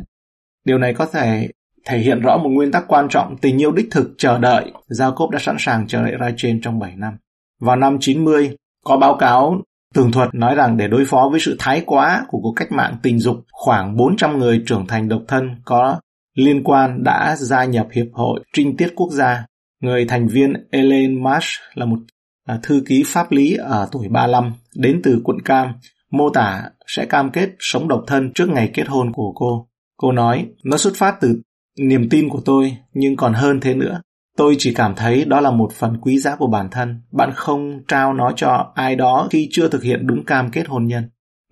Điều 0.64 0.78
này 0.78 0.94
có 0.94 1.06
thể 1.06 1.48
thể 1.86 1.98
hiện 1.98 2.20
rõ 2.20 2.36
một 2.36 2.48
nguyên 2.48 2.72
tắc 2.72 2.84
quan 2.88 3.08
trọng 3.10 3.36
tình 3.36 3.60
yêu 3.60 3.72
đích 3.72 3.88
thực 3.90 4.14
chờ 4.18 4.38
đợi. 4.38 4.72
Jacob 4.90 5.30
đã 5.30 5.38
sẵn 5.38 5.56
sàng 5.58 5.86
chờ 5.86 6.02
đợi 6.02 6.14
Rachel 6.20 6.56
trong 6.62 6.78
7 6.78 6.92
năm. 6.96 7.16
Vào 7.60 7.76
năm 7.76 7.96
90, 8.00 8.56
có 8.84 8.96
báo 8.96 9.16
cáo 9.16 9.60
tường 9.94 10.12
thuật 10.12 10.34
nói 10.34 10.54
rằng 10.54 10.76
để 10.76 10.88
đối 10.88 11.04
phó 11.04 11.28
với 11.30 11.40
sự 11.40 11.56
thái 11.58 11.82
quá 11.86 12.24
của 12.28 12.38
cuộc 12.42 12.52
cách 12.56 12.72
mạng 12.72 12.96
tình 13.02 13.18
dục, 13.18 13.36
khoảng 13.52 13.96
400 13.96 14.38
người 14.38 14.62
trưởng 14.66 14.86
thành 14.86 15.08
độc 15.08 15.22
thân 15.28 15.50
có 15.64 16.00
liên 16.34 16.62
quan 16.64 17.04
đã 17.04 17.36
gia 17.36 17.64
nhập 17.64 17.86
Hiệp 17.92 18.06
hội 18.12 18.40
Trinh 18.52 18.76
tiết 18.76 18.92
quốc 18.96 19.08
gia. 19.12 19.46
Người 19.80 20.04
thành 20.04 20.28
viên 20.28 20.52
Ellen 20.70 21.22
Marsh 21.22 21.48
là 21.74 21.86
một 21.86 21.98
à, 22.46 22.58
thư 22.62 22.82
ký 22.86 23.02
pháp 23.06 23.32
lý 23.32 23.54
ở 23.54 23.88
tuổi 23.92 24.08
35, 24.08 24.52
đến 24.76 25.00
từ 25.04 25.20
quận 25.24 25.40
Cam, 25.44 25.72
mô 26.10 26.30
tả 26.30 26.62
sẽ 26.86 27.06
cam 27.06 27.30
kết 27.30 27.50
sống 27.58 27.88
độc 27.88 28.04
thân 28.06 28.32
trước 28.34 28.48
ngày 28.48 28.70
kết 28.74 28.88
hôn 28.88 29.12
của 29.12 29.32
cô. 29.34 29.68
Cô 29.96 30.12
nói, 30.12 30.46
nó 30.64 30.76
xuất 30.76 30.92
phát 30.96 31.16
từ 31.20 31.40
niềm 31.78 32.08
tin 32.08 32.28
của 32.28 32.40
tôi 32.44 32.76
nhưng 32.94 33.16
còn 33.16 33.34
hơn 33.34 33.60
thế 33.60 33.74
nữa 33.74 34.00
tôi 34.36 34.54
chỉ 34.58 34.74
cảm 34.74 34.94
thấy 34.94 35.24
đó 35.24 35.40
là 35.40 35.50
một 35.50 35.72
phần 35.72 35.96
quý 36.00 36.18
giá 36.18 36.36
của 36.36 36.46
bản 36.46 36.68
thân 36.70 37.02
bạn 37.12 37.30
không 37.34 37.82
trao 37.88 38.14
nó 38.14 38.32
cho 38.36 38.72
ai 38.74 38.96
đó 38.96 39.28
khi 39.30 39.48
chưa 39.50 39.68
thực 39.68 39.82
hiện 39.82 40.06
đúng 40.06 40.24
cam 40.24 40.50
kết 40.50 40.68
hôn 40.68 40.86
nhân 40.86 41.04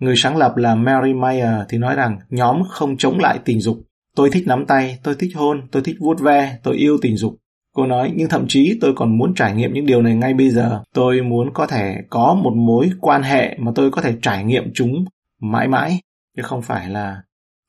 Người 0.03 0.15
sáng 0.17 0.37
lập 0.37 0.57
là 0.57 0.75
Mary 0.75 1.13
Meyer 1.13 1.55
thì 1.69 1.77
nói 1.77 1.95
rằng 1.95 2.19
nhóm 2.29 2.63
không 2.69 2.97
chống 2.97 3.19
lại 3.19 3.39
tình 3.45 3.61
dục. 3.61 3.77
Tôi 4.15 4.29
thích 4.29 4.47
nắm 4.47 4.65
tay, 4.65 4.99
tôi 5.03 5.15
thích 5.19 5.31
hôn, 5.35 5.67
tôi 5.71 5.83
thích 5.83 5.95
vuốt 5.99 6.19
ve, 6.19 6.57
tôi 6.63 6.75
yêu 6.75 6.97
tình 7.01 7.17
dục. 7.17 7.35
Cô 7.75 7.85
nói, 7.85 8.11
nhưng 8.15 8.29
thậm 8.29 8.45
chí 8.47 8.77
tôi 8.81 8.93
còn 8.95 9.17
muốn 9.17 9.33
trải 9.35 9.55
nghiệm 9.55 9.73
những 9.73 9.85
điều 9.85 10.01
này 10.01 10.15
ngay 10.15 10.33
bây 10.33 10.49
giờ. 10.49 10.81
Tôi 10.93 11.21
muốn 11.21 11.53
có 11.53 11.67
thể 11.67 11.95
có 12.09 12.39
một 12.43 12.53
mối 12.55 12.89
quan 13.01 13.23
hệ 13.23 13.57
mà 13.59 13.71
tôi 13.75 13.91
có 13.91 14.01
thể 14.01 14.15
trải 14.21 14.43
nghiệm 14.43 14.73
chúng 14.73 15.05
mãi 15.41 15.67
mãi, 15.67 15.99
chứ 16.37 16.43
không 16.43 16.61
phải 16.61 16.89
là 16.89 17.21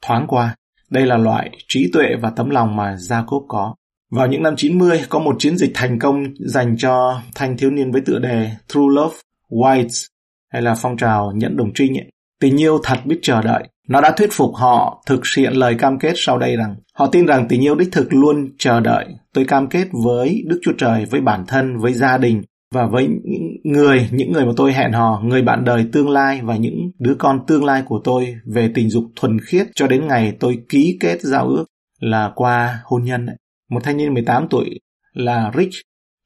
thoáng 0.02 0.26
qua. 0.28 0.56
Đây 0.94 1.06
là 1.06 1.16
loại 1.16 1.50
trí 1.68 1.90
tuệ 1.92 2.06
và 2.20 2.30
tấm 2.30 2.50
lòng 2.50 2.76
mà 2.76 2.94
Jacob 2.94 3.46
có. 3.48 3.74
Vào 4.10 4.26
những 4.26 4.42
năm 4.42 4.54
90, 4.56 5.00
có 5.08 5.18
một 5.18 5.36
chiến 5.38 5.56
dịch 5.56 5.70
thành 5.74 5.98
công 5.98 6.24
dành 6.38 6.76
cho 6.78 7.20
thanh 7.34 7.56
thiếu 7.56 7.70
niên 7.70 7.92
với 7.92 8.00
tựa 8.00 8.18
đề 8.18 8.50
True 8.68 8.80
Love 8.90 9.16
Whites 9.50 10.06
hay 10.52 10.62
là 10.62 10.74
phong 10.74 10.96
trào 10.96 11.32
nhẫn 11.34 11.56
đồng 11.56 11.72
trinh 11.74 11.98
ấy. 11.98 12.06
Tình 12.40 12.60
yêu 12.60 12.80
thật 12.84 12.98
biết 13.04 13.18
chờ 13.22 13.42
đợi. 13.42 13.68
Nó 13.88 14.00
đã 14.00 14.10
thuyết 14.10 14.32
phục 14.32 14.54
họ 14.54 15.02
thực 15.06 15.20
hiện 15.36 15.52
lời 15.52 15.74
cam 15.78 15.98
kết 15.98 16.12
sau 16.16 16.38
đây 16.38 16.56
rằng 16.56 16.76
họ 16.94 17.06
tin 17.06 17.26
rằng 17.26 17.46
tình 17.48 17.64
yêu 17.64 17.74
đích 17.74 17.92
thực 17.92 18.12
luôn 18.12 18.50
chờ 18.58 18.80
đợi. 18.80 19.06
Tôi 19.32 19.44
cam 19.44 19.66
kết 19.66 19.88
với 20.04 20.42
Đức 20.46 20.60
Chúa 20.62 20.72
Trời, 20.78 21.04
với 21.04 21.20
bản 21.20 21.44
thân, 21.48 21.78
với 21.78 21.92
gia 21.92 22.18
đình 22.18 22.42
và 22.74 22.86
với 22.86 23.08
những 23.24 23.56
người, 23.64 24.08
những 24.12 24.32
người 24.32 24.46
mà 24.46 24.52
tôi 24.56 24.72
hẹn 24.72 24.92
hò, 24.92 25.20
người 25.24 25.42
bạn 25.42 25.64
đời 25.64 25.86
tương 25.92 26.08
lai 26.08 26.40
và 26.42 26.56
những 26.56 26.90
đứa 26.98 27.14
con 27.18 27.46
tương 27.46 27.64
lai 27.64 27.82
của 27.86 28.00
tôi 28.04 28.36
về 28.46 28.70
tình 28.74 28.90
dục 28.90 29.04
thuần 29.16 29.40
khiết 29.40 29.66
cho 29.74 29.86
đến 29.86 30.06
ngày 30.06 30.36
tôi 30.40 30.58
ký 30.68 30.96
kết 31.00 31.20
giao 31.20 31.48
ước 31.48 31.64
là 32.00 32.32
qua 32.34 32.80
hôn 32.84 33.04
nhân. 33.04 33.26
Ấy. 33.26 33.36
Một 33.70 33.80
thanh 33.84 33.96
niên 33.96 34.14
18 34.14 34.48
tuổi 34.50 34.80
là 35.12 35.52
Rich 35.56 35.74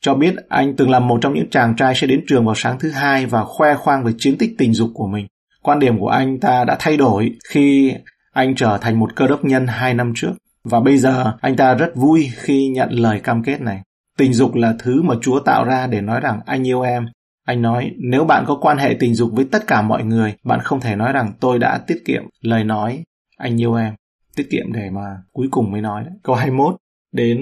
cho 0.00 0.14
biết 0.14 0.34
anh 0.48 0.76
từng 0.76 0.90
là 0.90 1.00
một 1.00 1.18
trong 1.22 1.34
những 1.34 1.50
chàng 1.50 1.76
trai 1.76 1.94
sẽ 1.94 2.06
đến 2.06 2.24
trường 2.28 2.46
vào 2.46 2.54
sáng 2.54 2.78
thứ 2.78 2.90
hai 2.90 3.26
và 3.26 3.44
khoe 3.44 3.74
khoang 3.74 4.04
về 4.04 4.12
chiến 4.18 4.38
tích 4.38 4.50
tình 4.58 4.74
dục 4.74 4.90
của 4.94 5.06
mình. 5.06 5.26
Quan 5.62 5.78
điểm 5.78 5.98
của 5.98 6.08
anh 6.08 6.40
ta 6.40 6.64
đã 6.64 6.76
thay 6.78 6.96
đổi 6.96 7.30
khi 7.48 7.92
anh 8.32 8.54
trở 8.54 8.78
thành 8.80 8.98
một 8.98 9.16
cơ 9.16 9.26
đốc 9.26 9.44
nhân 9.44 9.66
hai 9.66 9.94
năm 9.94 10.12
trước. 10.14 10.32
Và 10.64 10.80
bây 10.80 10.98
giờ 10.98 11.32
anh 11.40 11.56
ta 11.56 11.74
rất 11.74 11.90
vui 11.94 12.28
khi 12.34 12.68
nhận 12.68 12.90
lời 12.90 13.20
cam 13.20 13.42
kết 13.42 13.60
này. 13.60 13.80
Tình 14.18 14.32
dục 14.32 14.54
là 14.54 14.74
thứ 14.78 15.02
mà 15.02 15.14
Chúa 15.20 15.40
tạo 15.40 15.64
ra 15.64 15.86
để 15.86 16.00
nói 16.00 16.20
rằng 16.20 16.40
anh 16.46 16.66
yêu 16.66 16.80
em. 16.80 17.06
Anh 17.46 17.62
nói 17.62 17.90
nếu 17.98 18.24
bạn 18.24 18.44
có 18.46 18.58
quan 18.60 18.78
hệ 18.78 18.96
tình 19.00 19.14
dục 19.14 19.30
với 19.32 19.44
tất 19.52 19.66
cả 19.66 19.82
mọi 19.82 20.04
người, 20.04 20.34
bạn 20.44 20.60
không 20.60 20.80
thể 20.80 20.96
nói 20.96 21.12
rằng 21.12 21.32
tôi 21.40 21.58
đã 21.58 21.78
tiết 21.86 22.02
kiệm 22.04 22.22
lời 22.40 22.64
nói 22.64 23.04
anh 23.36 23.60
yêu 23.60 23.74
em. 23.74 23.94
Tiết 24.36 24.46
kiệm 24.50 24.72
để 24.72 24.90
mà 24.90 25.16
cuối 25.32 25.48
cùng 25.50 25.70
mới 25.70 25.80
nói. 25.80 26.04
Đấy. 26.04 26.14
Câu 26.22 26.36
21 26.36 26.76
đến 27.12 27.38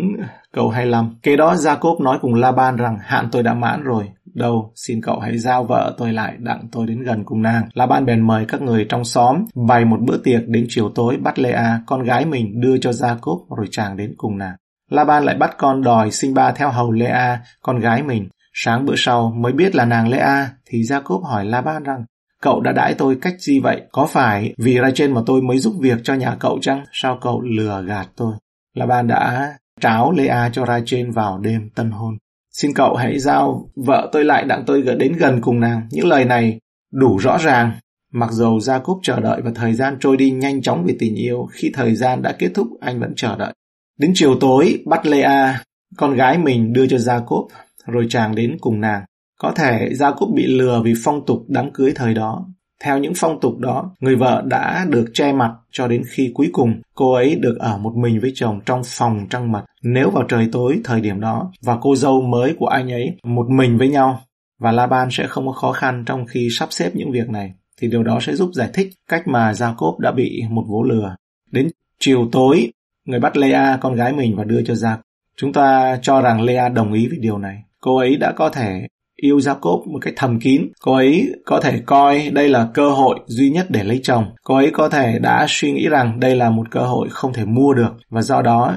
câu 0.52 0.68
25. 0.68 1.14
Kế 1.22 1.36
đó 1.36 1.54
Jacob 1.54 2.02
nói 2.02 2.18
cùng 2.20 2.34
Laban 2.34 2.76
rằng 2.76 2.98
hạn 3.00 3.28
tôi 3.32 3.42
đã 3.42 3.54
mãn 3.54 3.82
rồi, 3.82 4.08
Đâu, 4.34 4.72
xin 4.74 5.00
cậu 5.02 5.20
hãy 5.20 5.38
giao 5.38 5.64
vợ 5.64 5.94
tôi 5.98 6.12
lại 6.12 6.36
đặng 6.38 6.68
tôi 6.72 6.86
đến 6.86 7.02
gần 7.02 7.24
cùng 7.24 7.42
nàng. 7.42 7.68
La 7.74 7.86
Ban 7.86 8.06
bèn 8.06 8.26
mời 8.26 8.44
các 8.48 8.62
người 8.62 8.86
trong 8.88 9.04
xóm 9.04 9.44
bày 9.68 9.84
một 9.84 9.98
bữa 10.00 10.16
tiệc 10.16 10.48
đến 10.48 10.66
chiều 10.68 10.88
tối 10.94 11.16
bắt 11.16 11.38
Lea, 11.38 11.80
con 11.86 12.02
gái 12.02 12.26
mình 12.26 12.60
đưa 12.60 12.78
cho 12.78 12.90
Jacob 12.90 13.56
rồi 13.56 13.66
chàng 13.70 13.96
đến 13.96 14.14
cùng 14.16 14.38
nàng. 14.38 14.56
La 14.90 15.04
Ban 15.04 15.24
lại 15.24 15.36
bắt 15.36 15.54
con 15.58 15.82
đòi 15.82 16.10
sinh 16.10 16.34
ba 16.34 16.52
theo 16.52 16.70
hầu 16.70 16.92
Lea, 16.92 17.40
con 17.62 17.78
gái 17.78 18.02
mình. 18.02 18.28
Sáng 18.52 18.86
bữa 18.86 18.94
sau 18.96 19.32
mới 19.36 19.52
biết 19.52 19.74
là 19.74 19.84
nàng 19.84 20.08
Lea 20.08 20.50
thì 20.66 20.82
Jacob 20.82 21.22
hỏi 21.22 21.44
La 21.44 21.60
Ban 21.60 21.82
rằng 21.82 22.04
Cậu 22.42 22.60
đã 22.60 22.72
đãi 22.72 22.94
tôi 22.94 23.18
cách 23.22 23.34
gì 23.40 23.58
vậy? 23.58 23.82
Có 23.92 24.06
phải 24.06 24.54
vì 24.58 24.78
ra 24.78 24.90
trên 24.94 25.14
mà 25.14 25.20
tôi 25.26 25.42
mới 25.42 25.58
giúp 25.58 25.74
việc 25.80 25.98
cho 26.04 26.14
nhà 26.14 26.36
cậu 26.40 26.58
chăng? 26.62 26.84
Sao 26.92 27.18
cậu 27.20 27.40
lừa 27.40 27.82
gạt 27.82 28.06
tôi? 28.16 28.32
La 28.74 28.86
Ban 28.86 29.06
đã 29.06 29.52
tráo 29.80 30.12
Lea 30.12 30.50
cho 30.52 30.64
ra 30.64 30.80
trên 30.86 31.10
vào 31.10 31.38
đêm 31.38 31.70
tân 31.74 31.90
hôn. 31.90 32.16
Xin 32.52 32.74
cậu 32.74 32.94
hãy 32.94 33.18
giao 33.18 33.70
vợ 33.86 34.08
tôi 34.12 34.24
lại 34.24 34.44
đặng 34.44 34.64
tôi 34.66 34.82
đến 34.82 35.12
gần 35.12 35.40
cùng 35.40 35.60
nàng. 35.60 35.88
Những 35.90 36.06
lời 36.06 36.24
này 36.24 36.60
đủ 36.92 37.18
rõ 37.18 37.38
ràng. 37.38 37.72
Mặc 38.12 38.32
dầu 38.32 38.58
Jacob 38.58 39.00
chờ 39.02 39.20
đợi 39.20 39.40
và 39.44 39.50
thời 39.54 39.74
gian 39.74 39.96
trôi 40.00 40.16
đi 40.16 40.30
nhanh 40.30 40.62
chóng 40.62 40.84
vì 40.86 40.96
tình 40.98 41.14
yêu, 41.14 41.48
khi 41.52 41.70
thời 41.74 41.94
gian 41.94 42.22
đã 42.22 42.32
kết 42.38 42.50
thúc 42.54 42.68
anh 42.80 43.00
vẫn 43.00 43.12
chờ 43.16 43.36
đợi. 43.36 43.54
Đến 43.98 44.12
chiều 44.14 44.36
tối, 44.40 44.82
bắt 44.86 45.06
Lea, 45.06 45.62
con 45.96 46.14
gái 46.14 46.38
mình 46.38 46.72
đưa 46.72 46.86
cho 46.86 46.96
Jacob, 46.96 47.46
rồi 47.86 48.06
chàng 48.08 48.34
đến 48.34 48.56
cùng 48.60 48.80
nàng. 48.80 49.04
Có 49.40 49.52
thể 49.56 49.88
Jacob 49.92 50.34
bị 50.34 50.46
lừa 50.46 50.82
vì 50.84 50.94
phong 51.04 51.26
tục 51.26 51.44
đám 51.48 51.72
cưới 51.72 51.92
thời 51.94 52.14
đó. 52.14 52.46
Theo 52.82 52.98
những 52.98 53.12
phong 53.16 53.40
tục 53.40 53.58
đó, 53.58 53.90
người 54.00 54.16
vợ 54.16 54.42
đã 54.46 54.86
được 54.88 55.06
che 55.14 55.32
mặt 55.32 55.52
cho 55.70 55.88
đến 55.88 56.02
khi 56.08 56.30
cuối 56.34 56.50
cùng 56.52 56.80
cô 56.94 57.12
ấy 57.12 57.34
được 57.34 57.56
ở 57.58 57.78
một 57.78 57.92
mình 57.96 58.20
với 58.20 58.32
chồng 58.34 58.60
trong 58.66 58.82
phòng 58.84 59.26
trăng 59.30 59.52
mật. 59.52 59.64
Nếu 59.82 60.10
vào 60.10 60.24
trời 60.28 60.48
tối 60.52 60.80
thời 60.84 61.00
điểm 61.00 61.20
đó 61.20 61.52
và 61.62 61.78
cô 61.80 61.96
dâu 61.96 62.20
mới 62.20 62.54
của 62.58 62.66
anh 62.66 62.92
ấy 62.92 63.16
một 63.24 63.46
mình 63.50 63.78
với 63.78 63.88
nhau 63.88 64.20
và 64.58 64.72
Laban 64.72 65.08
sẽ 65.10 65.26
không 65.26 65.46
có 65.46 65.52
khó 65.52 65.72
khăn 65.72 66.04
trong 66.06 66.26
khi 66.26 66.48
sắp 66.50 66.68
xếp 66.72 66.90
những 66.94 67.12
việc 67.12 67.28
này 67.28 67.54
thì 67.80 67.88
điều 67.88 68.02
đó 68.02 68.18
sẽ 68.22 68.34
giúp 68.34 68.50
giải 68.54 68.70
thích 68.74 68.88
cách 69.08 69.22
mà 69.26 69.52
Jacob 69.52 69.98
đã 69.98 70.12
bị 70.12 70.42
một 70.50 70.64
vố 70.68 70.82
lừa. 70.82 71.16
Đến 71.50 71.68
chiều 72.00 72.28
tối, 72.32 72.70
người 73.06 73.20
bắt 73.20 73.36
Lea 73.36 73.78
con 73.80 73.94
gái 73.94 74.12
mình 74.12 74.36
và 74.36 74.44
đưa 74.44 74.62
cho 74.62 74.74
Jacob. 74.74 74.98
Chúng 75.36 75.52
ta 75.52 75.98
cho 76.02 76.20
rằng 76.20 76.42
Lea 76.42 76.68
đồng 76.68 76.92
ý 76.92 77.08
với 77.08 77.18
điều 77.18 77.38
này. 77.38 77.62
Cô 77.80 77.96
ấy 77.96 78.16
đã 78.16 78.32
có 78.32 78.48
thể 78.48 78.86
yêu 79.16 79.38
Jacob 79.38 79.92
một 79.92 79.98
cách 80.02 80.14
thầm 80.16 80.40
kín. 80.40 80.68
Cô 80.80 80.94
ấy 80.94 81.32
có 81.44 81.60
thể 81.60 81.82
coi 81.86 82.30
đây 82.30 82.48
là 82.48 82.68
cơ 82.74 82.90
hội 82.90 83.18
duy 83.26 83.50
nhất 83.50 83.66
để 83.68 83.84
lấy 83.84 84.00
chồng. 84.02 84.34
Cô 84.42 84.56
ấy 84.56 84.70
có 84.72 84.88
thể 84.88 85.18
đã 85.18 85.46
suy 85.48 85.72
nghĩ 85.72 85.88
rằng 85.88 86.20
đây 86.20 86.36
là 86.36 86.50
một 86.50 86.70
cơ 86.70 86.80
hội 86.80 87.08
không 87.10 87.32
thể 87.32 87.44
mua 87.44 87.74
được 87.74 87.92
và 88.10 88.22
do 88.22 88.42
đó 88.42 88.74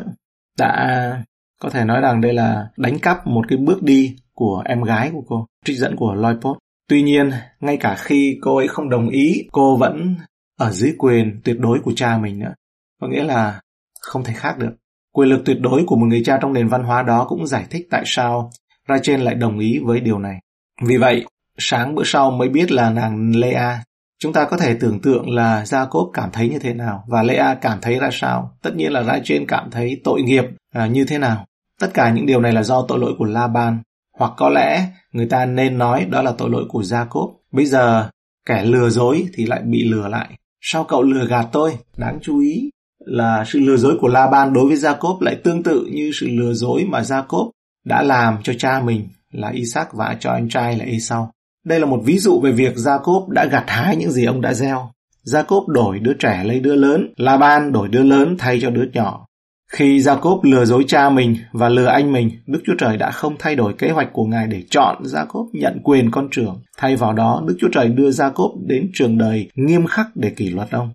đã 0.60 1.24
có 1.62 1.70
thể 1.70 1.86
nói 1.86 2.02
rằng 2.02 2.22
đây 2.22 2.34
là 2.34 2.68
đánh 2.78 3.00
cắp 3.00 3.28
một 3.28 3.46
cái 3.48 3.58
bước 3.58 3.84
đi 3.84 4.16
của 4.34 4.64
em 4.66 4.84
gái 4.84 5.10
của 5.14 5.24
cô, 5.28 5.48
trích 5.66 5.78
dẫn 5.78 5.96
của 5.96 6.14
Loipot. 6.14 6.58
Tuy 6.90 7.02
nhiên, 7.02 7.32
ngay 7.60 7.78
cả 7.78 7.96
khi 7.96 8.38
cô 8.42 8.58
ấy 8.58 8.68
không 8.68 8.90
đồng 8.90 9.10
ý, 9.10 9.48
cô 9.52 9.78
vẫn 9.78 10.16
ở 10.60 10.72
dưới 10.72 10.94
quyền 10.98 11.42
tuyệt 11.44 11.60
đối 11.60 11.80
của 11.80 11.94
cha 11.96 12.18
mình 12.18 12.40
nữa. 12.40 12.54
Có 13.02 13.08
nghĩa 13.08 13.24
là 13.24 13.62
không 14.00 14.24
thể 14.24 14.34
khác 14.34 14.58
được. 14.58 14.72
Quyền 15.14 15.30
lực 15.30 15.42
tuyệt 15.46 15.58
đối 15.62 15.84
của 15.88 15.96
một 15.96 16.06
người 16.06 16.22
cha 16.26 16.38
trong 16.42 16.54
nền 16.54 16.68
văn 16.68 16.84
hóa 16.84 17.04
đó 17.04 17.26
cũng 17.30 17.48
giải 17.48 17.66
thích 17.70 17.88
tại 17.92 18.04
sao 18.06 18.52
Rachel 18.88 19.22
lại 19.22 19.36
đồng 19.36 19.60
ý 19.60 19.80
với 19.84 20.00
điều 20.00 20.20
này. 20.20 20.40
Vì 20.86 20.98
vậy, 20.98 21.26
sáng 21.58 21.96
bữa 21.96 22.04
sau 22.06 22.32
mới 22.32 22.50
biết 22.50 22.72
là 22.72 22.90
nàng 22.90 23.36
Lea. 23.36 23.84
Chúng 24.20 24.34
ta 24.34 24.46
có 24.46 24.58
thể 24.58 24.78
tưởng 24.80 25.00
tượng 25.00 25.30
là 25.30 25.64
Jacob 25.64 26.12
cảm 26.12 26.30
thấy 26.32 26.50
như 26.50 26.60
thế 26.60 26.74
nào 26.74 27.04
và 27.08 27.24
Lea 27.24 27.56
cảm 27.56 27.78
thấy 27.82 28.00
ra 28.00 28.10
sao. 28.12 28.58
Tất 28.62 28.76
nhiên 28.76 28.92
là 28.92 29.04
Rachel 29.04 29.44
cảm 29.48 29.72
thấy 29.72 30.02
tội 30.04 30.22
nghiệp 30.22 30.44
à, 30.74 30.88
như 30.88 31.06
thế 31.06 31.18
nào. 31.18 31.46
Tất 31.80 31.88
cả 31.94 32.12
những 32.12 32.26
điều 32.26 32.42
này 32.42 32.52
là 32.52 32.64
do 32.64 32.86
tội 32.88 33.00
lỗi 33.00 33.14
của 33.18 33.26
Laban. 33.26 33.82
Hoặc 34.18 34.32
có 34.38 34.50
lẽ 34.50 34.88
người 35.12 35.26
ta 35.26 35.46
nên 35.46 35.78
nói 35.78 36.06
đó 36.10 36.22
là 36.22 36.32
tội 36.38 36.50
lỗi 36.50 36.66
của 36.70 36.82
Jacob. 36.82 37.34
Bây 37.52 37.66
giờ 37.66 38.10
kẻ 38.46 38.64
lừa 38.64 38.90
dối 38.90 39.28
thì 39.34 39.46
lại 39.46 39.62
bị 39.62 39.90
lừa 39.90 40.08
lại. 40.08 40.30
Sao 40.62 40.84
cậu 40.84 41.04
lừa 41.04 41.26
gạt 41.26 41.48
tôi? 41.52 41.78
Đáng 41.98 42.20
chú 42.22 42.40
ý 42.40 42.70
là 43.10 43.44
sự 43.48 43.60
lừa 43.60 43.78
dối 43.78 43.98
của 44.02 44.08
Laban 44.08 44.54
đối 44.54 44.66
với 44.68 44.76
Jacob 44.76 45.22
lại 45.22 45.36
tương 45.36 45.64
tự 45.64 45.86
như 45.92 46.12
sự 46.20 46.28
lừa 46.30 46.54
dối 46.54 46.86
mà 46.90 47.02
Jacob 47.02 47.50
đã 47.86 48.04
làm 48.04 48.38
cho 48.44 48.54
cha 48.58 48.82
mình 48.86 49.08
là 49.32 49.50
Isaac 49.50 49.94
và 49.94 50.18
cho 50.20 50.32
anh 50.32 50.50
trai 50.50 50.78
là 50.78 50.86
Esau. 50.86 51.32
Đây 51.66 51.80
là 51.80 51.86
một 51.86 52.02
ví 52.06 52.20
dụ 52.20 52.42
về 52.44 52.52
việc 52.52 52.76
Jacob 52.76 53.30
đã 53.30 53.46
gặt 53.46 53.64
hái 53.68 53.96
những 53.96 54.12
gì 54.12 54.26
ông 54.26 54.42
đã 54.42 54.54
gieo. 54.54 54.92
Jacob 55.26 55.68
đổi 55.68 56.00
đứa 56.00 56.14
trẻ 56.14 56.44
lấy 56.46 56.60
đứa 56.60 56.76
lớn, 56.76 57.14
Laban 57.18 57.72
đổi 57.72 57.88
đứa 57.88 58.04
lớn 58.04 58.36
thay 58.40 58.60
cho 58.62 58.70
đứa 58.70 58.86
nhỏ. 58.94 59.26
Khi 59.72 60.00
Jacob 60.00 60.40
lừa 60.44 60.66
dối 60.66 60.84
cha 60.88 61.10
mình 61.10 61.36
và 61.52 61.70
lừa 61.70 61.86
anh 61.86 62.12
mình, 62.12 62.32
Đức 62.48 62.60
Chúa 62.66 62.76
Trời 62.78 62.98
đã 62.98 63.12
không 63.12 63.36
thay 63.40 63.56
đổi 63.56 63.74
kế 63.74 63.90
hoạch 63.90 64.10
của 64.14 64.26
Ngài 64.26 64.48
để 64.48 64.64
chọn 64.70 65.04
Jacob 65.04 65.48
nhận 65.54 65.80
quyền 65.84 66.12
con 66.12 66.28
trưởng. 66.32 66.62
Thay 66.78 66.96
vào 66.96 67.14
đó, 67.14 67.44
Đức 67.48 67.58
Chúa 67.60 67.70
Trời 67.72 67.88
đưa 67.88 68.10
Jacob 68.10 68.68
đến 68.68 68.90
trường 68.94 69.18
đời 69.18 69.50
nghiêm 69.56 69.86
khắc 69.86 70.08
để 70.16 70.30
kỷ 70.30 70.50
luật 70.50 70.72
ông. 70.72 70.90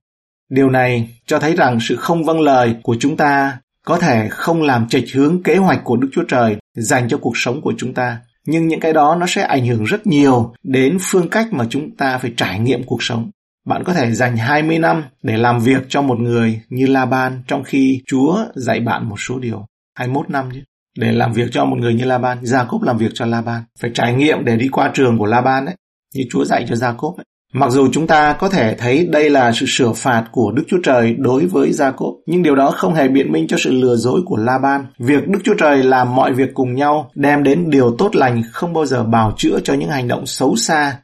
Điều 0.51 0.71
này 0.71 1.19
cho 1.27 1.39
thấy 1.39 1.55
rằng 1.55 1.79
sự 1.81 1.97
không 1.97 2.25
vâng 2.25 2.41
lời 2.41 2.77
của 2.83 2.97
chúng 3.01 3.17
ta 3.17 3.59
có 3.85 3.99
thể 3.99 4.29
không 4.31 4.63
làm 4.63 4.89
chệch 4.89 5.15
hướng 5.15 5.43
kế 5.43 5.57
hoạch 5.57 5.81
của 5.85 5.97
Đức 5.97 6.09
Chúa 6.13 6.25
Trời 6.29 6.57
dành 6.75 7.09
cho 7.09 7.19
cuộc 7.19 7.37
sống 7.37 7.61
của 7.61 7.75
chúng 7.79 7.95
ta. 7.95 8.19
Nhưng 8.47 8.69
những 8.69 8.81
cái 8.81 8.93
đó 8.93 9.17
nó 9.21 9.27
sẽ 9.27 9.43
ảnh 9.43 9.67
hưởng 9.67 9.85
rất 9.85 10.07
nhiều 10.07 10.55
đến 10.63 10.99
phương 11.01 11.29
cách 11.29 11.53
mà 11.53 11.67
chúng 11.71 11.97
ta 11.97 12.19
phải 12.19 12.33
trải 12.37 12.59
nghiệm 12.59 12.85
cuộc 12.85 13.03
sống. 13.03 13.31
Bạn 13.67 13.85
có 13.85 13.95
thể 13.95 14.13
dành 14.13 14.37
20 14.37 14.79
năm 14.79 15.05
để 15.23 15.37
làm 15.37 15.61
việc 15.61 15.83
cho 15.89 16.03
một 16.03 16.21
người 16.21 16.61
như 16.69 16.87
La 16.87 17.07
ban 17.07 17.43
trong 17.47 17.65
khi 17.65 18.03
Chúa 18.07 18.39
dạy 18.55 18.81
bạn 18.81 19.09
một 19.09 19.21
số 19.21 19.39
điều. 19.39 19.67
21 19.95 20.31
năm 20.31 20.49
chứ. 20.55 20.61
Để 20.99 21.13
làm 21.13 21.33
việc 21.33 21.49
cho 21.53 21.65
một 21.65 21.77
người 21.79 21.95
như 21.95 22.05
La 22.05 22.19
ban 22.19 22.39
gia 22.47 22.65
cốp 22.65 22.83
làm 22.83 22.99
việc 22.99 23.11
cho 23.15 23.27
La 23.27 23.43
ban 23.43 23.63
Phải 23.81 23.91
trải 23.95 24.15
nghiệm 24.15 24.45
để 24.45 24.57
đi 24.57 24.69
qua 24.69 24.91
trường 24.95 25.19
của 25.19 25.27
La 25.27 25.41
ban 25.41 25.65
đấy, 25.65 25.75
như 26.15 26.25
Chúa 26.31 26.45
dạy 26.45 26.67
cho 26.69 26.75
Jacob 26.75 27.17
ấy. 27.17 27.25
Mặc 27.57 27.71
dù 27.71 27.89
chúng 27.93 28.07
ta 28.07 28.33
có 28.33 28.49
thể 28.49 28.75
thấy 28.79 29.07
đây 29.07 29.31
là 29.31 29.53
sự 29.53 29.67
sửa 29.67 29.93
phạt 29.93 30.25
của 30.33 30.53
Đức 30.53 30.63
Chúa 30.69 30.79
Trời 30.83 31.15
đối 31.19 31.47
với 31.47 31.71
Jacob, 31.71 32.17
nhưng 32.27 32.43
điều 32.43 32.57
đó 32.57 32.71
không 32.71 32.95
hề 32.95 33.09
biện 33.09 33.33
minh 33.33 33.47
cho 33.49 33.57
sự 33.61 33.71
lừa 33.73 33.97
dối 33.97 34.21
của 34.27 34.37
Laban. 34.37 34.87
Việc 34.99 35.29
Đức 35.29 35.39
Chúa 35.45 35.55
Trời 35.55 35.83
làm 35.83 36.15
mọi 36.15 36.33
việc 36.33 36.55
cùng 36.55 36.75
nhau 36.75 37.11
đem 37.15 37.43
đến 37.43 37.71
điều 37.71 37.97
tốt 37.99 38.17
lành 38.17 38.43
không 38.53 38.73
bao 38.73 38.87
giờ 38.87 39.05
bào 39.05 39.33
chữa 39.37 39.61
cho 39.65 39.75
những 39.75 39.89
hành 39.89 40.09
động 40.09 40.27
xấu 40.27 40.57
xa 40.57 40.97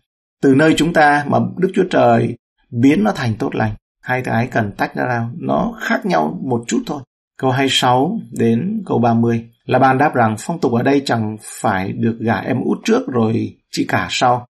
từ 0.42 0.54
nơi 0.54 0.74
chúng 0.76 0.92
ta 0.92 1.24
mà 1.28 1.38
Đức 1.56 1.70
Chúa 1.74 1.84
Trời 1.90 2.36
biến 2.70 3.04
nó 3.04 3.12
thành 3.12 3.34
tốt 3.38 3.54
lành. 3.54 3.74
Hai 4.02 4.22
cái 4.22 4.46
cần 4.46 4.72
tách 4.72 4.94
ra 4.94 5.04
nào 5.08 5.30
nó 5.38 5.72
khác 5.80 6.06
nhau 6.06 6.38
một 6.42 6.64
chút 6.66 6.82
thôi. 6.86 7.00
Câu 7.38 7.50
26 7.50 8.18
đến 8.38 8.82
câu 8.86 8.98
30. 8.98 9.48
Laban 9.64 9.98
đáp 9.98 10.14
rằng 10.14 10.36
phong 10.38 10.60
tục 10.60 10.72
ở 10.72 10.82
đây 10.82 11.02
chẳng 11.04 11.36
phải 11.42 11.92
được 11.92 12.16
gả 12.20 12.36
em 12.36 12.60
út 12.64 12.78
trước 12.84 13.06
rồi 13.06 13.56
chị 13.70 13.84
cả 13.88 14.06
sau 14.10 14.46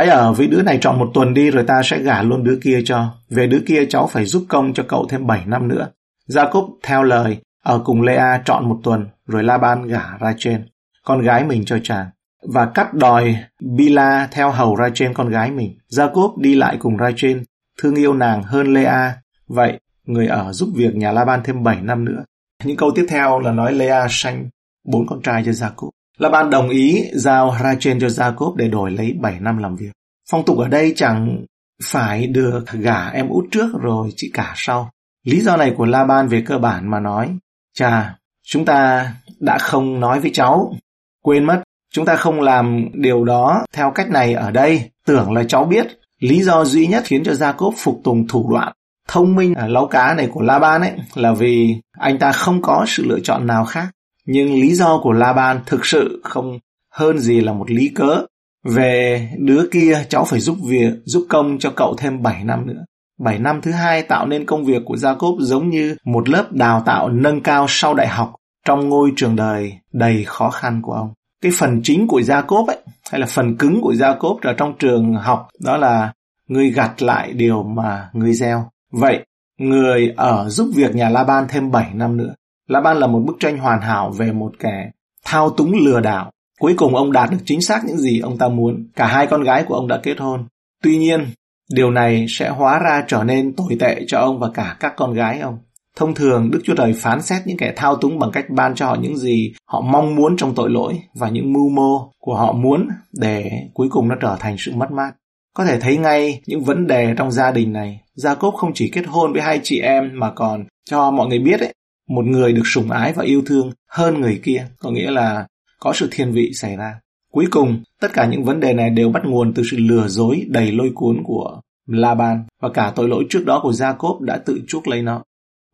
Hãy 0.00 0.08
ở 0.08 0.32
với 0.32 0.46
đứa 0.46 0.62
này 0.62 0.78
trọn 0.80 0.98
một 0.98 1.10
tuần 1.14 1.34
đi 1.34 1.50
rồi 1.50 1.64
ta 1.64 1.82
sẽ 1.84 1.98
gả 1.98 2.22
luôn 2.22 2.44
đứa 2.44 2.58
kia 2.62 2.80
cho. 2.84 3.14
Về 3.30 3.46
đứa 3.46 3.60
kia 3.66 3.86
cháu 3.88 4.06
phải 4.06 4.24
giúp 4.24 4.44
công 4.48 4.72
cho 4.74 4.84
cậu 4.88 5.06
thêm 5.08 5.26
7 5.26 5.42
năm 5.46 5.68
nữa. 5.68 5.88
Jacob 6.28 6.70
theo 6.82 7.02
lời, 7.02 7.38
ở 7.64 7.82
cùng 7.84 8.02
Lea 8.02 8.42
trọn 8.44 8.68
một 8.68 8.80
tuần, 8.82 9.06
rồi 9.26 9.44
Laban 9.44 9.86
gả 9.86 10.16
ra 10.20 10.34
trên 10.38 10.66
con 11.04 11.22
gái 11.22 11.44
mình 11.44 11.64
cho 11.64 11.78
chàng. 11.82 12.06
Và 12.48 12.66
cắt 12.66 12.94
đòi 12.94 13.36
Bila 13.60 14.28
theo 14.30 14.50
hầu 14.50 14.76
ra 14.76 14.88
trên 14.94 15.14
con 15.14 15.28
gái 15.28 15.50
mình. 15.50 15.78
Jacob 15.90 16.40
đi 16.40 16.54
lại 16.54 16.76
cùng 16.80 16.96
ra 16.96 17.10
trên 17.16 17.44
thương 17.82 17.94
yêu 17.94 18.14
nàng 18.14 18.42
hơn 18.42 18.74
Lea. 18.74 19.16
Vậy, 19.48 19.80
người 20.04 20.26
ở 20.26 20.52
giúp 20.52 20.68
việc 20.74 20.94
nhà 20.94 21.12
Laban 21.12 21.40
thêm 21.44 21.62
7 21.62 21.80
năm 21.82 22.04
nữa. 22.04 22.24
Những 22.64 22.76
câu 22.76 22.90
tiếp 22.94 23.06
theo 23.08 23.38
là 23.38 23.52
nói 23.52 23.72
Lea 23.72 24.06
sanh 24.10 24.48
bốn 24.84 25.06
con 25.06 25.22
trai 25.22 25.42
cho 25.46 25.50
Jacob. 25.50 25.90
Laban 26.20 26.50
đồng 26.50 26.68
ý 26.68 27.04
giao 27.12 27.56
Rachel 27.62 27.98
cho 28.00 28.06
Jacob 28.06 28.56
để 28.56 28.68
đổi 28.68 28.90
lấy 28.90 29.14
7 29.20 29.40
năm 29.40 29.58
làm 29.58 29.76
việc. 29.76 29.90
Phong 30.30 30.44
tục 30.44 30.58
ở 30.58 30.68
đây 30.68 30.92
chẳng 30.96 31.44
phải 31.84 32.26
được 32.26 32.64
gả 32.72 33.08
em 33.08 33.28
út 33.28 33.44
trước 33.50 33.68
rồi 33.80 34.10
chị 34.16 34.30
cả 34.34 34.52
sau. 34.56 34.90
Lý 35.26 35.40
do 35.40 35.56
này 35.56 35.74
của 35.76 35.84
Laban 35.84 36.28
về 36.28 36.42
cơ 36.46 36.58
bản 36.58 36.90
mà 36.90 37.00
nói, 37.00 37.36
chà, 37.74 38.16
chúng 38.46 38.64
ta 38.64 39.10
đã 39.40 39.58
không 39.58 40.00
nói 40.00 40.20
với 40.20 40.30
cháu, 40.34 40.74
quên 41.22 41.44
mất, 41.44 41.62
chúng 41.92 42.04
ta 42.04 42.16
không 42.16 42.40
làm 42.40 42.86
điều 42.94 43.24
đó 43.24 43.64
theo 43.72 43.92
cách 43.94 44.10
này 44.10 44.34
ở 44.34 44.50
đây, 44.50 44.90
tưởng 45.06 45.32
là 45.32 45.44
cháu 45.44 45.64
biết. 45.64 45.86
Lý 46.20 46.42
do 46.42 46.64
duy 46.64 46.86
nhất 46.86 47.02
khiến 47.06 47.24
cho 47.24 47.32
Jacob 47.32 47.72
phục 47.76 48.00
tùng 48.04 48.28
thủ 48.28 48.52
đoạn 48.52 48.72
thông 49.08 49.36
minh 49.36 49.54
à, 49.54 49.62
ở 49.62 49.68
lau 49.68 49.86
cá 49.86 50.14
này 50.14 50.28
của 50.32 50.42
Laban 50.42 50.80
ấy 50.80 50.92
là 51.14 51.32
vì 51.32 51.76
anh 51.98 52.18
ta 52.18 52.32
không 52.32 52.62
có 52.62 52.84
sự 52.88 53.04
lựa 53.06 53.20
chọn 53.22 53.46
nào 53.46 53.64
khác. 53.64 53.88
Nhưng 54.32 54.54
lý 54.54 54.74
do 54.74 55.00
của 55.02 55.12
Laban 55.12 55.60
thực 55.66 55.86
sự 55.86 56.20
không 56.24 56.58
hơn 56.90 57.18
gì 57.18 57.40
là 57.40 57.52
một 57.52 57.70
lý 57.70 57.88
cớ. 57.94 58.22
Về 58.64 59.28
đứa 59.38 59.66
kia 59.72 60.04
cháu 60.08 60.24
phải 60.24 60.40
giúp 60.40 60.56
việc, 60.68 60.92
giúp 61.04 61.26
công 61.28 61.58
cho 61.58 61.72
cậu 61.76 61.94
thêm 61.98 62.22
7 62.22 62.44
năm 62.44 62.66
nữa. 62.66 62.84
7 63.18 63.38
năm 63.38 63.60
thứ 63.60 63.70
hai 63.70 64.02
tạo 64.02 64.26
nên 64.26 64.46
công 64.46 64.64
việc 64.64 64.82
của 64.84 64.94
Jacob 64.94 65.40
giống 65.40 65.70
như 65.70 65.96
một 66.04 66.28
lớp 66.28 66.52
đào 66.52 66.82
tạo 66.86 67.08
nâng 67.08 67.40
cao 67.40 67.66
sau 67.68 67.94
đại 67.94 68.08
học 68.08 68.34
trong 68.66 68.88
ngôi 68.88 69.12
trường 69.16 69.36
đời 69.36 69.72
đầy 69.92 70.24
khó 70.24 70.50
khăn 70.50 70.82
của 70.82 70.92
ông. 70.92 71.12
Cái 71.42 71.52
phần 71.58 71.80
chính 71.82 72.08
của 72.08 72.20
Jacob 72.20 72.66
ấy, 72.66 72.78
hay 73.10 73.20
là 73.20 73.26
phần 73.26 73.56
cứng 73.56 73.80
của 73.80 73.92
Jacob 73.92 74.38
ở 74.42 74.52
trong 74.52 74.74
trường 74.78 75.14
học 75.14 75.48
đó 75.64 75.76
là 75.76 76.12
người 76.48 76.70
gặt 76.70 77.02
lại 77.02 77.32
điều 77.32 77.62
mà 77.62 78.10
người 78.12 78.32
gieo. 78.32 78.70
Vậy, 78.92 79.24
người 79.58 80.14
ở 80.16 80.48
giúp 80.48 80.70
việc 80.74 80.94
nhà 80.94 81.08
Laban 81.08 81.46
thêm 81.48 81.70
7 81.70 81.90
năm 81.94 82.16
nữa. 82.16 82.34
Laban 82.70 82.96
là 82.96 83.06
một 83.06 83.18
bức 83.26 83.36
tranh 83.40 83.58
hoàn 83.58 83.80
hảo 83.80 84.10
về 84.10 84.32
một 84.32 84.52
kẻ 84.58 84.90
thao 85.24 85.50
túng 85.50 85.72
lừa 85.84 86.00
đảo. 86.00 86.30
Cuối 86.60 86.74
cùng 86.76 86.96
ông 86.96 87.12
đạt 87.12 87.30
được 87.30 87.38
chính 87.44 87.60
xác 87.60 87.84
những 87.86 87.98
gì 87.98 88.20
ông 88.20 88.38
ta 88.38 88.48
muốn. 88.48 88.88
Cả 88.96 89.06
hai 89.06 89.26
con 89.26 89.42
gái 89.42 89.64
của 89.68 89.74
ông 89.74 89.88
đã 89.88 90.00
kết 90.02 90.18
hôn. 90.18 90.44
Tuy 90.82 90.96
nhiên, 90.96 91.26
điều 91.74 91.90
này 91.90 92.26
sẽ 92.28 92.48
hóa 92.48 92.78
ra 92.78 93.04
trở 93.08 93.24
nên 93.24 93.52
tồi 93.56 93.76
tệ 93.80 94.04
cho 94.06 94.18
ông 94.18 94.38
và 94.38 94.50
cả 94.54 94.76
các 94.80 94.92
con 94.96 95.14
gái 95.14 95.40
ông. 95.40 95.58
Thông 95.96 96.14
thường, 96.14 96.50
Đức 96.50 96.60
Chúa 96.64 96.74
Trời 96.74 96.92
phán 96.92 97.22
xét 97.22 97.42
những 97.46 97.56
kẻ 97.56 97.72
thao 97.76 97.96
túng 97.96 98.18
bằng 98.18 98.30
cách 98.30 98.50
ban 98.50 98.74
cho 98.74 98.86
họ 98.86 98.94
những 98.94 99.16
gì 99.16 99.52
họ 99.66 99.80
mong 99.80 100.14
muốn 100.14 100.36
trong 100.36 100.54
tội 100.54 100.70
lỗi 100.70 101.00
và 101.14 101.28
những 101.28 101.52
mưu 101.52 101.68
mô 101.68 102.12
của 102.18 102.34
họ 102.34 102.52
muốn 102.52 102.88
để 103.12 103.50
cuối 103.74 103.88
cùng 103.90 104.08
nó 104.08 104.14
trở 104.20 104.36
thành 104.40 104.56
sự 104.58 104.72
mất 104.74 104.90
mát. 104.90 105.12
Có 105.56 105.64
thể 105.64 105.80
thấy 105.80 105.96
ngay 105.96 106.40
những 106.46 106.64
vấn 106.64 106.86
đề 106.86 107.14
trong 107.16 107.30
gia 107.30 107.50
đình 107.50 107.72
này. 107.72 108.00
Jacob 108.16 108.50
không 108.50 108.70
chỉ 108.74 108.90
kết 108.90 109.06
hôn 109.06 109.32
với 109.32 109.42
hai 109.42 109.60
chị 109.62 109.80
em 109.80 110.10
mà 110.14 110.30
còn 110.30 110.64
cho 110.90 111.10
mọi 111.10 111.28
người 111.28 111.38
biết 111.38 111.60
ấy, 111.60 111.74
một 112.10 112.24
người 112.24 112.52
được 112.52 112.66
sủng 112.66 112.90
ái 112.90 113.12
và 113.12 113.24
yêu 113.24 113.42
thương 113.46 113.72
hơn 113.88 114.20
người 114.20 114.40
kia, 114.44 114.66
có 114.78 114.90
nghĩa 114.90 115.10
là 115.10 115.46
có 115.80 115.92
sự 115.92 116.08
thiên 116.10 116.32
vị 116.32 116.52
xảy 116.54 116.76
ra. 116.76 117.00
Cuối 117.32 117.46
cùng, 117.50 117.82
tất 118.00 118.08
cả 118.12 118.26
những 118.26 118.44
vấn 118.44 118.60
đề 118.60 118.72
này 118.72 118.90
đều 118.90 119.10
bắt 119.10 119.22
nguồn 119.24 119.54
từ 119.54 119.62
sự 119.70 119.76
lừa 119.80 120.08
dối 120.08 120.44
đầy 120.48 120.72
lôi 120.72 120.90
cuốn 120.94 121.22
của 121.24 121.60
Laban 121.86 122.44
và 122.62 122.68
cả 122.74 122.92
tội 122.96 123.08
lỗi 123.08 123.24
trước 123.30 123.44
đó 123.46 123.60
của 123.62 123.70
Jacob 123.70 124.20
đã 124.20 124.38
tự 124.46 124.60
chuốc 124.68 124.88
lấy 124.88 125.02
nó. 125.02 125.22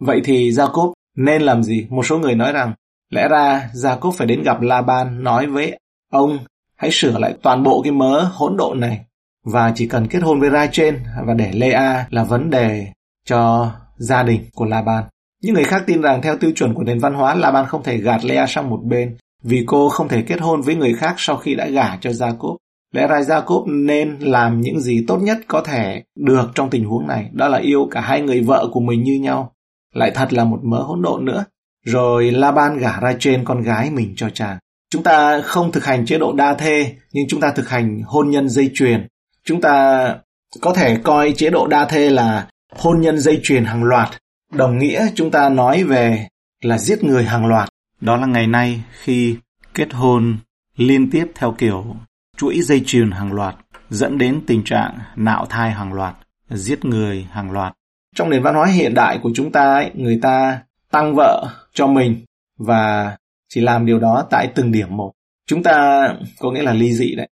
Vậy 0.00 0.20
thì 0.24 0.50
Jacob 0.50 0.92
nên 1.16 1.42
làm 1.42 1.62
gì? 1.62 1.86
Một 1.90 2.06
số 2.06 2.18
người 2.18 2.34
nói 2.34 2.52
rằng 2.52 2.72
lẽ 3.10 3.28
ra 3.28 3.70
Jacob 3.74 4.10
phải 4.10 4.26
đến 4.26 4.42
gặp 4.42 4.60
Laban 4.60 5.24
nói 5.24 5.46
với 5.46 5.78
ông 6.10 6.38
hãy 6.76 6.90
sửa 6.92 7.18
lại 7.18 7.34
toàn 7.42 7.62
bộ 7.62 7.82
cái 7.82 7.92
mớ 7.92 8.20
hỗn 8.32 8.56
độn 8.56 8.80
này 8.80 9.04
và 9.44 9.72
chỉ 9.74 9.88
cần 9.88 10.06
kết 10.06 10.22
hôn 10.22 10.40
với 10.40 10.50
Rachel 10.50 10.94
và 11.26 11.34
để 11.34 11.52
Lea 11.52 12.06
là 12.10 12.24
vấn 12.24 12.50
đề 12.50 12.86
cho 13.24 13.70
gia 13.96 14.22
đình 14.22 14.44
của 14.54 14.64
Laban. 14.64 15.04
Những 15.42 15.54
người 15.54 15.64
khác 15.64 15.82
tin 15.86 16.02
rằng 16.02 16.22
theo 16.22 16.36
tiêu 16.36 16.50
chuẩn 16.54 16.74
của 16.74 16.82
nền 16.82 16.98
văn 16.98 17.14
hóa, 17.14 17.34
Laban 17.34 17.66
không 17.66 17.82
thể 17.82 17.98
gạt 17.98 18.24
Lea 18.24 18.46
sang 18.46 18.70
một 18.70 18.80
bên 18.84 19.16
vì 19.42 19.64
cô 19.66 19.88
không 19.88 20.08
thể 20.08 20.22
kết 20.22 20.40
hôn 20.40 20.60
với 20.60 20.74
người 20.74 20.94
khác 20.94 21.14
sau 21.18 21.36
khi 21.36 21.54
đã 21.54 21.66
gả 21.66 21.96
cho 21.96 22.10
Jacob. 22.10 22.56
Lẽ 22.94 23.06
ra 23.06 23.20
Jacob 23.20 23.86
nên 23.86 24.18
làm 24.20 24.60
những 24.60 24.80
gì 24.80 25.04
tốt 25.08 25.18
nhất 25.18 25.38
có 25.48 25.60
thể 25.60 26.02
được 26.16 26.50
trong 26.54 26.70
tình 26.70 26.84
huống 26.84 27.06
này, 27.06 27.30
đó 27.32 27.48
là 27.48 27.58
yêu 27.58 27.88
cả 27.90 28.00
hai 28.00 28.20
người 28.20 28.40
vợ 28.40 28.68
của 28.72 28.80
mình 28.80 29.02
như 29.02 29.14
nhau. 29.14 29.52
Lại 29.94 30.10
thật 30.14 30.32
là 30.32 30.44
một 30.44 30.60
mớ 30.62 30.82
hỗn 30.82 31.02
độn 31.02 31.24
nữa. 31.24 31.44
Rồi 31.86 32.30
Laban 32.30 32.78
gả 32.78 33.00
Rachel 33.02 33.40
con 33.44 33.62
gái 33.62 33.90
mình 33.90 34.14
cho 34.16 34.30
chàng. 34.30 34.58
Chúng 34.90 35.02
ta 35.02 35.40
không 35.40 35.72
thực 35.72 35.84
hành 35.84 36.06
chế 36.06 36.18
độ 36.18 36.32
đa 36.32 36.54
thê, 36.54 36.94
nhưng 37.12 37.28
chúng 37.28 37.40
ta 37.40 37.52
thực 37.56 37.68
hành 37.68 38.02
hôn 38.06 38.30
nhân 38.30 38.48
dây 38.48 38.70
chuyền 38.74 39.06
chúng 39.46 39.60
ta 39.60 40.14
có 40.60 40.72
thể 40.72 40.96
coi 41.02 41.32
chế 41.36 41.50
độ 41.50 41.66
đa 41.66 41.84
thê 41.84 42.10
là 42.10 42.48
hôn 42.76 43.00
nhân 43.00 43.18
dây 43.18 43.40
chuyền 43.42 43.64
hàng 43.64 43.84
loạt 43.84 44.08
đồng 44.52 44.78
nghĩa 44.78 45.06
chúng 45.14 45.30
ta 45.30 45.48
nói 45.48 45.84
về 45.84 46.28
là 46.62 46.78
giết 46.78 47.04
người 47.04 47.24
hàng 47.24 47.46
loạt. 47.46 47.68
Đó 48.00 48.16
là 48.16 48.26
ngày 48.26 48.46
nay 48.46 48.82
khi 48.92 49.36
kết 49.74 49.94
hôn 49.94 50.38
liên 50.76 51.10
tiếp 51.10 51.26
theo 51.34 51.54
kiểu 51.58 51.96
chuỗi 52.36 52.62
dây 52.62 52.82
chuyền 52.86 53.10
hàng 53.10 53.32
loạt 53.32 53.56
dẫn 53.90 54.18
đến 54.18 54.40
tình 54.46 54.64
trạng 54.64 54.98
nạo 55.16 55.46
thai 55.46 55.70
hàng 55.70 55.92
loạt 55.92 56.16
giết 56.50 56.84
người 56.84 57.26
hàng 57.30 57.50
loạt. 57.50 57.72
Trong 58.14 58.30
nền 58.30 58.42
văn 58.42 58.54
hóa 58.54 58.66
hiện 58.66 58.94
đại 58.94 59.18
của 59.22 59.30
chúng 59.34 59.52
ta 59.52 59.74
ấy, 59.74 59.90
người 59.94 60.18
ta 60.22 60.62
tăng 60.90 61.14
vợ 61.16 61.48
cho 61.74 61.86
mình 61.86 62.24
và 62.58 63.16
chỉ 63.48 63.60
làm 63.60 63.86
điều 63.86 63.98
đó 63.98 64.26
tại 64.30 64.52
từng 64.54 64.72
điểm 64.72 64.96
một. 64.96 65.12
Chúng 65.46 65.62
ta 65.62 66.08
có 66.38 66.50
nghĩa 66.50 66.62
là 66.62 66.72
ly 66.72 66.94
dị 66.94 67.14
đấy. 67.14 67.28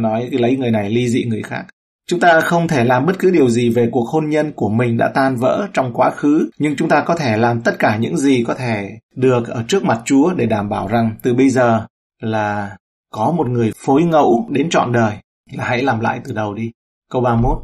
Nói 0.00 0.28
lấy 0.32 0.56
người 0.56 0.70
này 0.70 0.90
ly 0.90 1.08
dị 1.08 1.24
người 1.24 1.42
khác 1.42 1.66
chúng 2.08 2.20
ta 2.20 2.40
không 2.40 2.68
thể 2.68 2.84
làm 2.84 3.06
bất 3.06 3.18
cứ 3.18 3.30
điều 3.30 3.48
gì 3.48 3.70
về 3.70 3.88
cuộc 3.92 4.08
hôn 4.08 4.28
nhân 4.28 4.52
của 4.52 4.68
mình 4.68 4.96
đã 4.96 5.10
tan 5.14 5.36
vỡ 5.36 5.68
trong 5.72 5.92
quá 5.94 6.10
khứ 6.10 6.50
nhưng 6.58 6.76
chúng 6.76 6.88
ta 6.88 7.00
có 7.00 7.16
thể 7.16 7.36
làm 7.36 7.60
tất 7.60 7.78
cả 7.78 7.96
những 7.96 8.16
gì 8.16 8.44
có 8.46 8.54
thể 8.54 8.90
được 9.14 9.48
ở 9.48 9.64
trước 9.68 9.84
mặt 9.84 10.00
chúa 10.04 10.34
để 10.34 10.46
đảm 10.46 10.68
bảo 10.68 10.88
rằng 10.88 11.16
từ 11.22 11.34
bây 11.34 11.50
giờ 11.50 11.86
là 12.20 12.76
có 13.10 13.32
một 13.36 13.48
người 13.48 13.72
phối 13.76 14.02
ngẫu 14.02 14.48
đến 14.50 14.70
trọn 14.70 14.92
đời 14.92 15.14
là 15.52 15.64
hãy 15.64 15.82
làm 15.82 16.00
lại 16.00 16.20
từ 16.24 16.32
đầu 16.32 16.54
đi 16.54 16.70
câu 17.10 17.22
31 17.22 17.58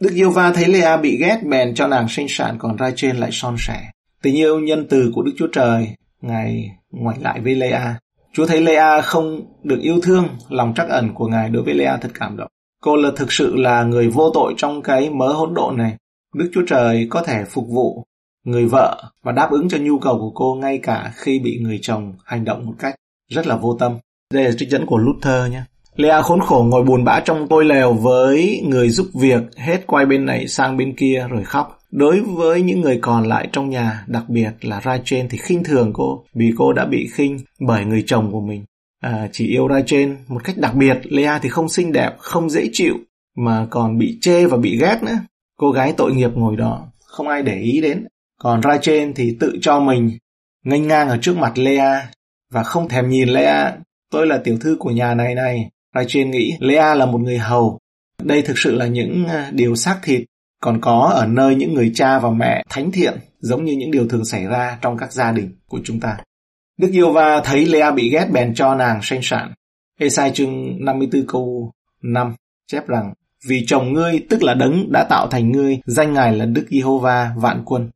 Đức 0.00 0.10
Yêu 0.14 0.30
Va 0.30 0.52
thấy 0.52 0.66
Lea 0.66 0.96
bị 0.96 1.18
ghét 1.20 1.40
bèn 1.44 1.74
cho 1.74 1.86
nàng 1.86 2.08
sinh 2.08 2.26
sản 2.28 2.56
còn 2.58 2.76
ra 2.76 2.90
trên 2.96 3.16
lại 3.16 3.30
son 3.32 3.56
sẻ. 3.58 3.90
Tình 4.22 4.36
yêu 4.36 4.60
nhân 4.60 4.86
từ 4.90 5.10
của 5.14 5.22
Đức 5.22 5.32
Chúa 5.36 5.46
Trời, 5.52 5.88
Ngài 6.20 6.70
ngoảnh 6.90 7.22
lại 7.22 7.40
với 7.40 7.54
Lea 7.54 7.98
Chúa 8.32 8.46
thấy 8.46 8.60
Lea 8.60 9.00
không 9.00 9.40
được 9.62 9.80
yêu 9.82 10.00
thương, 10.02 10.28
lòng 10.48 10.74
trắc 10.76 10.88
ẩn 10.88 11.14
của 11.14 11.26
Ngài 11.26 11.48
đối 11.48 11.62
với 11.62 11.74
Lea 11.74 11.96
thật 11.96 12.10
cảm 12.14 12.36
động. 12.36 12.50
Cô 12.82 12.96
là 12.96 13.10
thực 13.16 13.32
sự 13.32 13.56
là 13.56 13.82
người 13.82 14.08
vô 14.08 14.30
tội 14.34 14.54
trong 14.56 14.82
cái 14.82 15.10
mớ 15.10 15.32
hỗn 15.32 15.54
độn 15.54 15.76
này. 15.76 15.96
Đức 16.34 16.50
Chúa 16.54 16.62
Trời 16.66 17.06
có 17.10 17.22
thể 17.22 17.44
phục 17.50 17.68
vụ 17.68 18.04
người 18.44 18.66
vợ 18.66 19.04
và 19.22 19.32
đáp 19.32 19.50
ứng 19.50 19.68
cho 19.68 19.78
nhu 19.78 19.98
cầu 19.98 20.18
của 20.18 20.30
cô 20.34 20.54
ngay 20.54 20.78
cả 20.82 21.12
khi 21.16 21.38
bị 21.38 21.58
người 21.62 21.78
chồng 21.82 22.14
hành 22.24 22.44
động 22.44 22.66
một 22.66 22.74
cách 22.78 22.94
rất 23.28 23.46
là 23.46 23.56
vô 23.56 23.76
tâm. 23.80 23.98
Đây 24.32 24.44
là 24.44 24.50
trích 24.58 24.68
dẫn 24.68 24.86
của 24.86 24.98
Luther 24.98 25.52
nhé. 25.52 25.62
Lea 25.96 26.22
khốn 26.22 26.40
khổ 26.40 26.66
ngồi 26.70 26.82
buồn 26.82 27.04
bã 27.04 27.20
trong 27.20 27.46
tôi 27.48 27.64
lèo 27.64 27.92
với 27.92 28.62
người 28.68 28.88
giúp 28.88 29.06
việc 29.14 29.42
hết 29.56 29.86
quay 29.86 30.06
bên 30.06 30.26
này 30.26 30.48
sang 30.48 30.76
bên 30.76 30.96
kia 30.96 31.26
rồi 31.30 31.44
khóc. 31.44 31.78
Đối 31.90 32.20
với 32.20 32.62
những 32.62 32.80
người 32.80 32.98
còn 33.02 33.28
lại 33.28 33.48
trong 33.52 33.70
nhà, 33.70 34.04
đặc 34.06 34.24
biệt 34.28 34.50
là 34.60 34.80
Rachel 34.84 35.26
thì 35.30 35.38
khinh 35.38 35.64
thường 35.64 35.90
cô 35.94 36.24
vì 36.34 36.52
cô 36.58 36.72
đã 36.72 36.84
bị 36.84 37.08
khinh 37.12 37.38
bởi 37.60 37.84
người 37.84 38.02
chồng 38.06 38.32
của 38.32 38.40
mình. 38.40 38.64
À, 39.00 39.28
chỉ 39.32 39.46
yêu 39.46 39.68
Rachel 39.68 40.12
một 40.28 40.44
cách 40.44 40.58
đặc 40.58 40.74
biệt, 40.74 40.98
Lea 41.04 41.38
thì 41.38 41.48
không 41.48 41.68
xinh 41.68 41.92
đẹp, 41.92 42.10
không 42.18 42.50
dễ 42.50 42.68
chịu 42.72 42.94
mà 43.36 43.66
còn 43.70 43.98
bị 43.98 44.18
chê 44.20 44.46
và 44.46 44.56
bị 44.56 44.78
ghét 44.80 44.98
nữa. 45.02 45.18
Cô 45.56 45.70
gái 45.70 45.94
tội 45.96 46.14
nghiệp 46.14 46.30
ngồi 46.34 46.56
đó, 46.56 46.86
không 47.04 47.28
ai 47.28 47.42
để 47.42 47.60
ý 47.60 47.80
đến. 47.80 48.06
Còn 48.40 48.62
Rachel 48.62 49.10
thì 49.16 49.36
tự 49.40 49.58
cho 49.62 49.80
mình 49.80 50.18
nghênh 50.64 50.88
ngang 50.88 51.08
ở 51.08 51.18
trước 51.22 51.36
mặt 51.36 51.58
Lea 51.58 52.10
và 52.50 52.62
không 52.62 52.88
thèm 52.88 53.08
nhìn 53.08 53.28
Lea. 53.28 53.76
Tôi 54.10 54.26
là 54.26 54.40
tiểu 54.44 54.58
thư 54.58 54.76
của 54.78 54.90
nhà 54.90 55.14
này 55.14 55.34
này. 55.34 55.70
Rachel 55.94 56.26
nghĩ 56.26 56.56
Lea 56.60 56.94
là 56.94 57.06
một 57.06 57.18
người 57.18 57.38
hầu. 57.38 57.78
Đây 58.22 58.42
thực 58.42 58.58
sự 58.58 58.74
là 58.74 58.86
những 58.86 59.26
à, 59.28 59.50
điều 59.52 59.74
xác 59.74 59.98
thịt 60.02 60.24
còn 60.60 60.80
có 60.80 61.12
ở 61.14 61.26
nơi 61.26 61.54
những 61.54 61.74
người 61.74 61.92
cha 61.94 62.18
và 62.18 62.30
mẹ 62.30 62.64
thánh 62.68 62.92
thiện 62.92 63.18
giống 63.40 63.64
như 63.64 63.72
những 63.72 63.90
điều 63.90 64.08
thường 64.08 64.24
xảy 64.24 64.46
ra 64.46 64.78
trong 64.82 64.96
các 64.96 65.12
gia 65.12 65.32
đình 65.32 65.54
của 65.66 65.80
chúng 65.84 66.00
ta. 66.00 66.16
Đức 66.80 66.90
Yêu 66.92 67.12
Va 67.12 67.40
thấy 67.44 67.66
Lea 67.66 67.90
bị 67.90 68.10
ghét 68.10 68.26
bèn 68.32 68.54
cho 68.54 68.74
nàng 68.74 69.00
sinh 69.02 69.20
sản. 69.22 69.52
Esai 69.98 70.30
chương 70.30 70.84
54 70.84 71.26
câu 71.26 71.72
5 72.02 72.34
chép 72.66 72.86
rằng 72.86 73.14
Vì 73.48 73.64
chồng 73.66 73.92
ngươi 73.92 74.26
tức 74.30 74.42
là 74.42 74.54
đấng 74.54 74.92
đã 74.92 75.04
tạo 75.10 75.26
thành 75.26 75.52
ngươi, 75.52 75.80
danh 75.86 76.12
ngài 76.12 76.36
là 76.36 76.44
Đức 76.46 76.66
Giê-hô-va 76.70 77.32
vạn 77.36 77.62
quân. 77.64 77.90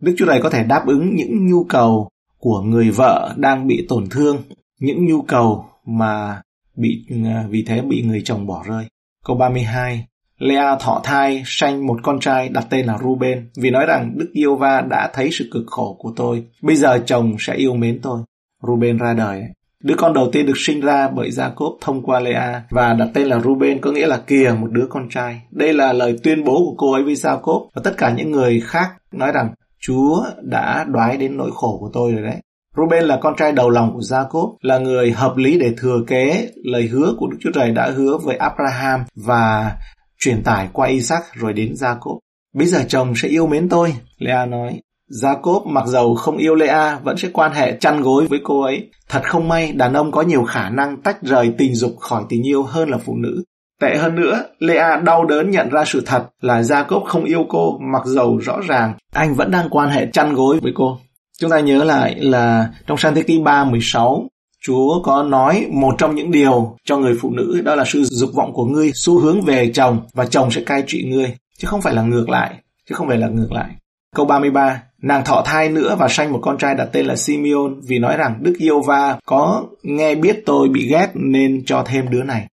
Đức 0.00 0.14
Chúa 0.18 0.26
Trời 0.26 0.40
có 0.42 0.50
thể 0.50 0.64
đáp 0.64 0.86
ứng 0.86 1.14
những 1.14 1.46
nhu 1.46 1.64
cầu 1.64 2.08
của 2.38 2.60
người 2.60 2.90
vợ 2.90 3.34
đang 3.36 3.66
bị 3.66 3.86
tổn 3.88 4.08
thương, 4.10 4.42
những 4.78 5.06
nhu 5.06 5.22
cầu 5.22 5.64
mà 5.86 6.42
bị 6.76 7.04
à, 7.24 7.44
vì 7.48 7.64
thế 7.66 7.80
bị 7.80 8.02
người 8.02 8.22
chồng 8.24 8.46
bỏ 8.46 8.64
rơi. 8.68 8.84
Câu 9.24 9.36
32 9.36 10.06
Lea 10.38 10.76
thọ 10.80 11.00
thai 11.04 11.42
sanh 11.46 11.86
một 11.86 12.00
con 12.02 12.20
trai 12.20 12.48
đặt 12.48 12.66
tên 12.70 12.86
là 12.86 12.98
Ruben 13.02 13.50
vì 13.56 13.70
nói 13.70 13.86
rằng 13.86 14.12
Đức 14.16 14.30
giê 14.34 14.42
va 14.58 14.80
đã 14.80 15.10
thấy 15.12 15.28
sự 15.32 15.48
cực 15.52 15.64
khổ 15.66 15.96
của 15.98 16.12
tôi. 16.16 16.44
Bây 16.62 16.76
giờ 16.76 16.98
chồng 17.06 17.36
sẽ 17.38 17.54
yêu 17.54 17.74
mến 17.74 18.00
tôi. 18.02 18.20
Ruben 18.66 18.98
ra 18.98 19.14
đời. 19.14 19.42
Đứa 19.84 19.94
con 19.98 20.14
đầu 20.14 20.28
tiên 20.32 20.46
được 20.46 20.56
sinh 20.56 20.80
ra 20.80 21.08
bởi 21.08 21.30
Jacob 21.30 21.76
thông 21.80 22.02
qua 22.02 22.20
Lea 22.20 22.62
và 22.70 22.94
đặt 22.94 23.08
tên 23.14 23.26
là 23.26 23.40
Ruben 23.40 23.80
có 23.80 23.92
nghĩa 23.92 24.06
là 24.06 24.16
kìa 24.26 24.54
một 24.60 24.70
đứa 24.70 24.86
con 24.90 25.08
trai. 25.10 25.42
Đây 25.50 25.72
là 25.72 25.92
lời 25.92 26.18
tuyên 26.22 26.44
bố 26.44 26.56
của 26.56 26.74
cô 26.78 26.92
ấy 26.92 27.02
với 27.02 27.14
Jacob 27.14 27.68
và 27.74 27.82
tất 27.84 27.94
cả 27.96 28.10
những 28.10 28.30
người 28.30 28.60
khác 28.60 28.90
nói 29.12 29.32
rằng 29.32 29.54
Chúa 29.80 30.24
đã 30.42 30.84
đoái 30.88 31.16
đến 31.16 31.36
nỗi 31.36 31.50
khổ 31.54 31.78
của 31.80 31.90
tôi 31.92 32.12
rồi 32.12 32.22
đấy. 32.22 32.36
Ruben 32.76 33.04
là 33.04 33.18
con 33.20 33.34
trai 33.36 33.52
đầu 33.52 33.70
lòng 33.70 33.92
của 33.92 34.00
Jacob, 34.00 34.56
là 34.60 34.78
người 34.78 35.10
hợp 35.10 35.36
lý 35.36 35.58
để 35.58 35.74
thừa 35.78 36.04
kế 36.06 36.50
lời 36.64 36.86
hứa 36.86 37.14
của 37.18 37.26
Đức 37.26 37.36
Chúa 37.40 37.50
Trời 37.54 37.70
đã 37.70 37.90
hứa 37.90 38.18
với 38.18 38.36
Abraham 38.36 39.04
và 39.14 39.76
truyền 40.18 40.42
tải 40.42 40.68
qua 40.72 40.88
Isaac 40.88 41.22
rồi 41.34 41.52
đến 41.52 41.72
Jacob. 41.72 42.18
Bây 42.54 42.66
giờ 42.66 42.84
chồng 42.88 43.12
sẽ 43.16 43.28
yêu 43.28 43.46
mến 43.46 43.68
tôi, 43.68 43.94
Lea 44.18 44.46
nói. 44.46 44.80
Jacob 45.10 45.66
mặc 45.66 45.86
dầu 45.86 46.14
không 46.14 46.36
yêu 46.36 46.54
Lea 46.54 46.98
vẫn 47.04 47.16
sẽ 47.16 47.28
quan 47.32 47.52
hệ 47.52 47.76
chăn 47.80 48.02
gối 48.02 48.26
với 48.26 48.40
cô 48.44 48.60
ấy. 48.60 48.88
Thật 49.08 49.20
không 49.24 49.48
may, 49.48 49.72
đàn 49.72 49.94
ông 49.94 50.12
có 50.12 50.22
nhiều 50.22 50.44
khả 50.44 50.70
năng 50.70 51.02
tách 51.02 51.22
rời 51.22 51.52
tình 51.58 51.74
dục 51.74 51.96
khỏi 52.00 52.22
tình 52.28 52.46
yêu 52.46 52.62
hơn 52.62 52.90
là 52.90 52.98
phụ 52.98 53.16
nữ. 53.16 53.42
Tệ 53.80 53.96
hơn 53.96 54.14
nữa, 54.14 54.42
Lea 54.58 54.96
đau 54.96 55.24
đớn 55.24 55.50
nhận 55.50 55.68
ra 55.68 55.84
sự 55.84 56.02
thật 56.06 56.26
là 56.40 56.60
Jacob 56.60 57.04
không 57.04 57.24
yêu 57.24 57.46
cô 57.48 57.78
mặc 57.92 58.02
dầu 58.06 58.38
rõ 58.38 58.60
ràng 58.68 58.94
anh 59.12 59.34
vẫn 59.34 59.50
đang 59.50 59.68
quan 59.70 59.88
hệ 59.88 60.06
chăn 60.12 60.34
gối 60.34 60.58
với 60.62 60.72
cô. 60.74 60.98
Chúng 61.40 61.50
ta 61.50 61.60
nhớ 61.60 61.84
lại 61.84 62.14
là 62.18 62.68
trong 62.86 62.98
sang 62.98 63.14
thế 63.14 63.22
ký 63.22 63.40
3 63.44 63.64
16, 63.64 64.28
Chúa 64.66 65.02
có 65.02 65.22
nói 65.22 65.66
một 65.72 65.94
trong 65.98 66.14
những 66.14 66.30
điều 66.30 66.76
cho 66.84 66.96
người 66.96 67.16
phụ 67.20 67.30
nữ 67.30 67.62
đó 67.64 67.74
là 67.74 67.84
sự 67.86 68.04
dục 68.04 68.30
vọng 68.34 68.52
của 68.52 68.64
ngươi 68.64 68.92
xu 68.94 69.18
hướng 69.18 69.40
về 69.40 69.70
chồng 69.74 70.00
và 70.14 70.26
chồng 70.26 70.50
sẽ 70.50 70.62
cai 70.66 70.84
trị 70.86 71.04
ngươi, 71.10 71.34
chứ 71.58 71.68
không 71.68 71.82
phải 71.82 71.94
là 71.94 72.02
ngược 72.02 72.28
lại, 72.28 72.54
chứ 72.88 72.94
không 72.94 73.08
phải 73.08 73.18
là 73.18 73.28
ngược 73.28 73.52
lại. 73.52 73.70
Câu 74.16 74.26
33, 74.26 74.82
nàng 75.02 75.24
thọ 75.24 75.42
thai 75.46 75.68
nữa 75.68 75.96
và 75.98 76.08
sanh 76.08 76.32
một 76.32 76.40
con 76.42 76.58
trai 76.58 76.74
đặt 76.74 76.88
tên 76.92 77.06
là 77.06 77.16
Simeon 77.16 77.68
vì 77.88 77.98
nói 77.98 78.16
rằng 78.16 78.38
Đức 78.40 78.54
Yêu 78.58 78.80
Va 78.80 79.18
có 79.26 79.64
nghe 79.82 80.14
biết 80.14 80.42
tôi 80.46 80.68
bị 80.68 80.88
ghét 80.90 81.08
nên 81.14 81.62
cho 81.66 81.82
thêm 81.86 82.10
đứa 82.10 82.22
này. 82.22 82.46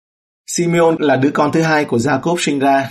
Simeon 0.46 0.96
là 0.98 1.16
đứa 1.16 1.30
con 1.30 1.52
thứ 1.52 1.62
hai 1.62 1.84
của 1.84 1.96
Jacob 1.96 2.36
sinh 2.38 2.58
ra 2.58 2.90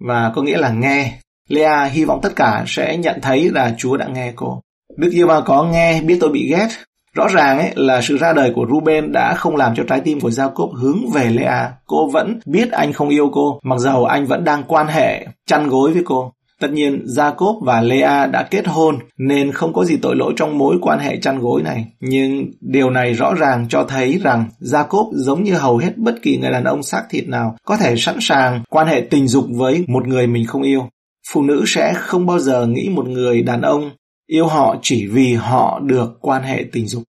và 0.00 0.32
có 0.34 0.42
nghĩa 0.42 0.58
là 0.58 0.70
nghe. 0.70 1.18
Lea 1.48 1.84
hy 1.84 2.04
vọng 2.04 2.20
tất 2.22 2.32
cả 2.36 2.64
sẽ 2.66 2.96
nhận 2.96 3.20
thấy 3.22 3.50
là 3.50 3.74
Chúa 3.78 3.96
đã 3.96 4.06
nghe 4.06 4.32
cô. 4.36 4.60
Đức 4.96 5.10
giê 5.12 5.22
va 5.22 5.40
có 5.40 5.64
nghe 5.64 6.02
biết 6.02 6.18
tôi 6.20 6.30
bị 6.30 6.50
ghét. 6.50 6.68
Rõ 7.14 7.28
ràng 7.28 7.58
ấy 7.58 7.72
là 7.74 8.02
sự 8.02 8.18
ra 8.18 8.32
đời 8.32 8.52
của 8.54 8.66
Ruben 8.70 9.12
đã 9.12 9.34
không 9.34 9.56
làm 9.56 9.74
cho 9.74 9.84
trái 9.88 10.00
tim 10.00 10.20
của 10.20 10.28
Jacob 10.28 10.72
hướng 10.74 11.10
về 11.14 11.30
Lea. 11.30 11.72
Cô 11.86 12.10
vẫn 12.10 12.40
biết 12.46 12.70
anh 12.70 12.92
không 12.92 13.08
yêu 13.08 13.30
cô, 13.32 13.60
mặc 13.62 13.78
dầu 13.78 14.04
anh 14.04 14.26
vẫn 14.26 14.44
đang 14.44 14.64
quan 14.68 14.86
hệ 14.86 15.26
chăn 15.46 15.68
gối 15.68 15.92
với 15.92 16.02
cô. 16.06 16.32
Tất 16.62 16.72
nhiên, 16.72 17.04
Jacob 17.04 17.60
và 17.64 17.80
Lea 17.80 18.26
đã 18.26 18.42
kết 18.50 18.66
hôn 18.66 18.98
nên 19.18 19.52
không 19.52 19.72
có 19.72 19.84
gì 19.84 19.96
tội 20.02 20.16
lỗi 20.16 20.32
trong 20.36 20.58
mối 20.58 20.78
quan 20.82 20.98
hệ 20.98 21.16
chăn 21.20 21.38
gối 21.38 21.62
này. 21.62 21.86
Nhưng 22.00 22.50
điều 22.60 22.90
này 22.90 23.12
rõ 23.12 23.34
ràng 23.34 23.66
cho 23.68 23.84
thấy 23.84 24.20
rằng 24.22 24.44
Jacob 24.60 25.10
giống 25.12 25.42
như 25.42 25.54
hầu 25.54 25.76
hết 25.76 25.96
bất 25.96 26.14
kỳ 26.22 26.36
người 26.36 26.50
đàn 26.50 26.64
ông 26.64 26.82
xác 26.82 27.02
thịt 27.10 27.28
nào 27.28 27.56
có 27.64 27.76
thể 27.76 27.94
sẵn 27.98 28.16
sàng 28.20 28.62
quan 28.70 28.86
hệ 28.86 29.06
tình 29.10 29.28
dục 29.28 29.44
với 29.50 29.84
một 29.88 30.06
người 30.06 30.26
mình 30.26 30.46
không 30.46 30.62
yêu. 30.62 30.88
Phụ 31.32 31.42
nữ 31.42 31.64
sẽ 31.66 31.92
không 31.96 32.26
bao 32.26 32.38
giờ 32.38 32.66
nghĩ 32.66 32.88
một 32.88 33.08
người 33.08 33.42
đàn 33.42 33.62
ông 33.62 33.90
yêu 34.26 34.46
họ 34.46 34.76
chỉ 34.82 35.06
vì 35.06 35.34
họ 35.34 35.80
được 35.80 36.18
quan 36.20 36.42
hệ 36.42 36.64
tình 36.72 36.86
dục. 36.86 37.02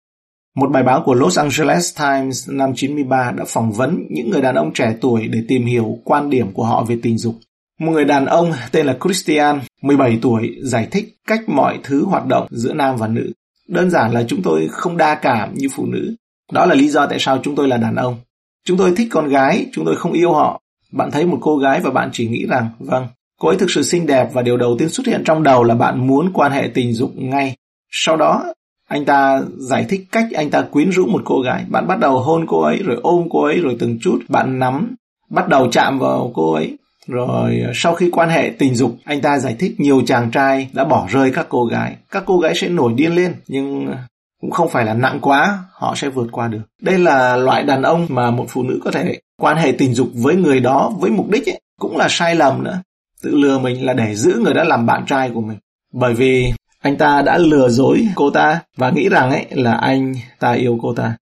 Một 0.56 0.70
bài 0.70 0.82
báo 0.82 1.02
của 1.06 1.14
Los 1.14 1.38
Angeles 1.38 1.98
Times 1.98 2.50
năm 2.50 2.72
93 2.76 3.32
đã 3.36 3.44
phỏng 3.48 3.72
vấn 3.72 4.06
những 4.10 4.30
người 4.30 4.42
đàn 4.42 4.54
ông 4.54 4.72
trẻ 4.72 4.96
tuổi 5.00 5.28
để 5.28 5.38
tìm 5.48 5.64
hiểu 5.64 5.98
quan 6.04 6.30
điểm 6.30 6.52
của 6.52 6.64
họ 6.64 6.84
về 6.84 6.98
tình 7.02 7.18
dục. 7.18 7.34
Một 7.82 7.92
người 7.92 8.04
đàn 8.04 8.26
ông 8.26 8.52
tên 8.72 8.86
là 8.86 8.96
Christian, 9.04 9.60
17 9.82 10.18
tuổi, 10.22 10.54
giải 10.62 10.88
thích 10.90 11.16
cách 11.26 11.48
mọi 11.48 11.78
thứ 11.82 12.04
hoạt 12.04 12.26
động 12.26 12.46
giữa 12.50 12.72
nam 12.72 12.96
và 12.96 13.08
nữ. 13.08 13.32
Đơn 13.68 13.90
giản 13.90 14.12
là 14.12 14.24
chúng 14.28 14.42
tôi 14.42 14.68
không 14.70 14.96
đa 14.96 15.14
cảm 15.14 15.54
như 15.54 15.68
phụ 15.72 15.86
nữ. 15.86 16.14
Đó 16.52 16.66
là 16.66 16.74
lý 16.74 16.88
do 16.88 17.06
tại 17.06 17.18
sao 17.18 17.38
chúng 17.42 17.54
tôi 17.54 17.68
là 17.68 17.76
đàn 17.76 17.94
ông. 17.96 18.16
Chúng 18.64 18.76
tôi 18.78 18.92
thích 18.96 19.08
con 19.10 19.28
gái, 19.28 19.66
chúng 19.72 19.84
tôi 19.84 19.96
không 19.96 20.12
yêu 20.12 20.32
họ. 20.32 20.60
Bạn 20.92 21.10
thấy 21.10 21.26
một 21.26 21.38
cô 21.40 21.56
gái 21.56 21.80
và 21.80 21.90
bạn 21.90 22.10
chỉ 22.12 22.28
nghĩ 22.28 22.46
rằng, 22.48 22.68
vâng, 22.78 23.06
cô 23.40 23.48
ấy 23.48 23.56
thực 23.56 23.70
sự 23.70 23.82
xinh 23.82 24.06
đẹp 24.06 24.28
và 24.32 24.42
điều 24.42 24.56
đầu 24.56 24.76
tiên 24.78 24.88
xuất 24.88 25.06
hiện 25.06 25.22
trong 25.24 25.42
đầu 25.42 25.64
là 25.64 25.74
bạn 25.74 26.06
muốn 26.06 26.30
quan 26.32 26.52
hệ 26.52 26.70
tình 26.74 26.92
dục 26.92 27.12
ngay. 27.16 27.56
Sau 27.90 28.16
đó, 28.16 28.44
anh 28.88 29.04
ta 29.04 29.42
giải 29.58 29.86
thích 29.88 30.00
cách 30.12 30.26
anh 30.34 30.50
ta 30.50 30.62
quyến 30.62 30.92
rũ 30.92 31.06
một 31.06 31.22
cô 31.24 31.40
gái. 31.40 31.64
Bạn 31.68 31.86
bắt 31.86 31.98
đầu 31.98 32.18
hôn 32.18 32.46
cô 32.48 32.60
ấy, 32.60 32.82
rồi 32.84 32.98
ôm 33.02 33.26
cô 33.30 33.44
ấy, 33.44 33.60
rồi 33.60 33.76
từng 33.78 33.98
chút 34.00 34.18
bạn 34.28 34.58
nắm, 34.58 34.94
bắt 35.30 35.48
đầu 35.48 35.68
chạm 35.70 35.98
vào 35.98 36.32
cô 36.34 36.52
ấy. 36.52 36.76
Rồi 37.06 37.60
ờ, 37.66 37.72
sau 37.74 37.94
khi 37.94 38.10
quan 38.12 38.28
hệ 38.28 38.52
tình 38.58 38.74
dục, 38.74 38.96
anh 39.04 39.20
ta 39.20 39.38
giải 39.38 39.56
thích 39.58 39.80
nhiều 39.80 40.02
chàng 40.06 40.30
trai 40.30 40.68
đã 40.72 40.84
bỏ 40.84 41.06
rơi 41.10 41.32
các 41.34 41.46
cô 41.48 41.64
gái. 41.64 41.96
Các 42.10 42.22
cô 42.26 42.38
gái 42.38 42.54
sẽ 42.54 42.68
nổi 42.68 42.92
điên 42.96 43.14
lên, 43.14 43.34
nhưng 43.48 43.86
ờ, 43.86 43.96
cũng 44.40 44.50
không 44.50 44.68
phải 44.68 44.84
là 44.84 44.94
nặng 44.94 45.18
quá, 45.22 45.58
họ 45.72 45.94
sẽ 45.96 46.08
vượt 46.08 46.28
qua 46.32 46.48
được. 46.48 46.62
Đây 46.82 46.98
là 46.98 47.36
loại 47.36 47.62
đàn 47.62 47.82
ông 47.82 48.06
mà 48.08 48.30
một 48.30 48.46
phụ 48.48 48.62
nữ 48.62 48.80
có 48.84 48.90
thể 48.90 49.20
quan 49.40 49.56
hệ 49.56 49.72
tình 49.72 49.94
dục 49.94 50.08
với 50.14 50.36
người 50.36 50.60
đó 50.60 50.92
với 50.98 51.10
mục 51.10 51.30
đích 51.30 51.48
ấy, 51.48 51.60
cũng 51.80 51.96
là 51.96 52.06
sai 52.10 52.34
lầm 52.34 52.64
nữa. 52.64 52.82
Tự 53.22 53.36
lừa 53.36 53.58
mình 53.58 53.86
là 53.86 53.92
để 53.92 54.14
giữ 54.14 54.40
người 54.44 54.54
đã 54.54 54.64
làm 54.64 54.86
bạn 54.86 55.06
trai 55.06 55.30
của 55.34 55.40
mình. 55.40 55.58
Bởi 55.92 56.14
vì 56.14 56.52
anh 56.82 56.96
ta 56.96 57.22
đã 57.22 57.38
lừa 57.38 57.68
dối 57.68 58.08
cô 58.14 58.30
ta 58.30 58.60
và 58.76 58.90
nghĩ 58.90 59.08
rằng 59.08 59.30
ấy 59.30 59.46
là 59.50 59.72
anh 59.72 60.14
ta 60.38 60.52
yêu 60.52 60.78
cô 60.82 60.94
ta. 60.94 61.16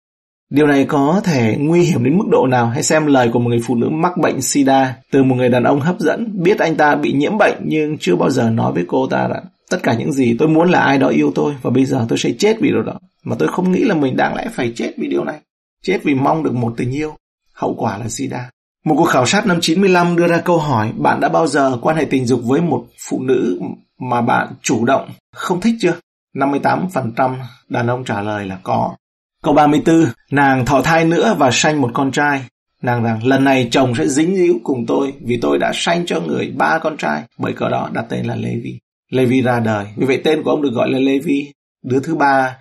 Điều 0.50 0.66
này 0.66 0.84
có 0.84 1.20
thể 1.24 1.56
nguy 1.60 1.82
hiểm 1.82 2.04
đến 2.04 2.18
mức 2.18 2.24
độ 2.30 2.46
nào? 2.46 2.66
Hãy 2.66 2.82
xem 2.82 3.06
lời 3.06 3.30
của 3.32 3.38
một 3.38 3.48
người 3.48 3.60
phụ 3.66 3.74
nữ 3.74 3.88
mắc 3.88 4.12
bệnh 4.16 4.42
sida 4.42 4.96
từ 5.10 5.22
một 5.22 5.34
người 5.34 5.48
đàn 5.48 5.64
ông 5.64 5.80
hấp 5.80 6.00
dẫn. 6.00 6.42
Biết 6.42 6.58
anh 6.58 6.76
ta 6.76 6.94
bị 6.94 7.12
nhiễm 7.12 7.38
bệnh 7.38 7.56
nhưng 7.64 7.98
chưa 7.98 8.16
bao 8.16 8.30
giờ 8.30 8.50
nói 8.50 8.72
với 8.72 8.84
cô 8.88 9.06
ta 9.06 9.28
rằng 9.28 9.44
tất 9.70 9.78
cả 9.82 9.94
những 9.94 10.12
gì 10.12 10.36
tôi 10.38 10.48
muốn 10.48 10.70
là 10.70 10.80
ai 10.80 10.98
đó 10.98 11.08
yêu 11.08 11.32
tôi 11.34 11.54
và 11.62 11.70
bây 11.70 11.84
giờ 11.84 12.06
tôi 12.08 12.18
sẽ 12.18 12.30
chết 12.38 12.56
vì 12.60 12.68
điều 12.68 12.82
đó. 12.82 12.98
Mà 13.24 13.36
tôi 13.38 13.48
không 13.48 13.72
nghĩ 13.72 13.84
là 13.84 13.94
mình 13.94 14.16
đáng 14.16 14.34
lẽ 14.34 14.48
phải 14.52 14.72
chết 14.76 14.92
vì 14.98 15.08
điều 15.08 15.24
này. 15.24 15.40
Chết 15.82 15.98
vì 16.02 16.14
mong 16.14 16.42
được 16.42 16.54
một 16.54 16.74
tình 16.76 16.90
yêu. 16.90 17.14
Hậu 17.54 17.74
quả 17.74 17.98
là 17.98 18.08
sida. 18.08 18.50
Một 18.84 18.94
cuộc 18.98 19.04
khảo 19.04 19.26
sát 19.26 19.46
năm 19.46 19.58
95 19.60 20.16
đưa 20.16 20.26
ra 20.26 20.38
câu 20.38 20.58
hỏi, 20.58 20.92
bạn 20.96 21.20
đã 21.20 21.28
bao 21.28 21.46
giờ 21.46 21.78
quan 21.82 21.96
hệ 21.96 22.04
tình 22.04 22.26
dục 22.26 22.40
với 22.44 22.60
một 22.60 22.86
phụ 23.08 23.20
nữ 23.22 23.60
mà 24.00 24.20
bạn 24.20 24.48
chủ 24.62 24.84
động 24.84 25.08
không 25.34 25.60
thích 25.60 25.74
chưa? 25.80 25.94
58% 26.34 27.34
đàn 27.68 27.86
ông 27.86 28.04
trả 28.04 28.22
lời 28.22 28.46
là 28.46 28.58
có. 28.62 28.94
Câu 29.44 29.54
34, 29.54 30.06
nàng 30.30 30.64
thọ 30.64 30.82
thai 30.82 31.04
nữa 31.04 31.36
và 31.38 31.50
sanh 31.52 31.80
một 31.80 31.90
con 31.94 32.12
trai. 32.12 32.42
Nàng 32.82 33.02
rằng 33.02 33.26
lần 33.26 33.44
này 33.44 33.68
chồng 33.70 33.94
sẽ 33.94 34.08
dính 34.08 34.36
díu 34.36 34.54
cùng 34.64 34.86
tôi 34.86 35.12
vì 35.20 35.38
tôi 35.42 35.58
đã 35.58 35.72
sanh 35.74 36.06
cho 36.06 36.20
người 36.20 36.52
ba 36.56 36.78
con 36.78 36.96
trai. 36.96 37.22
Bởi 37.38 37.52
cờ 37.52 37.68
đó 37.68 37.90
đặt 37.92 38.06
tên 38.08 38.24
là 38.26 38.34
Levi. 38.34 38.78
Levi 39.10 39.42
ra 39.42 39.60
đời. 39.60 39.86
Vì 39.96 40.06
vậy 40.06 40.20
tên 40.24 40.42
của 40.42 40.50
ông 40.50 40.62
được 40.62 40.72
gọi 40.72 40.90
là 40.90 40.98
Levi. 40.98 41.52
Đứa 41.84 42.00
thứ 42.00 42.14
ba, 42.14 42.56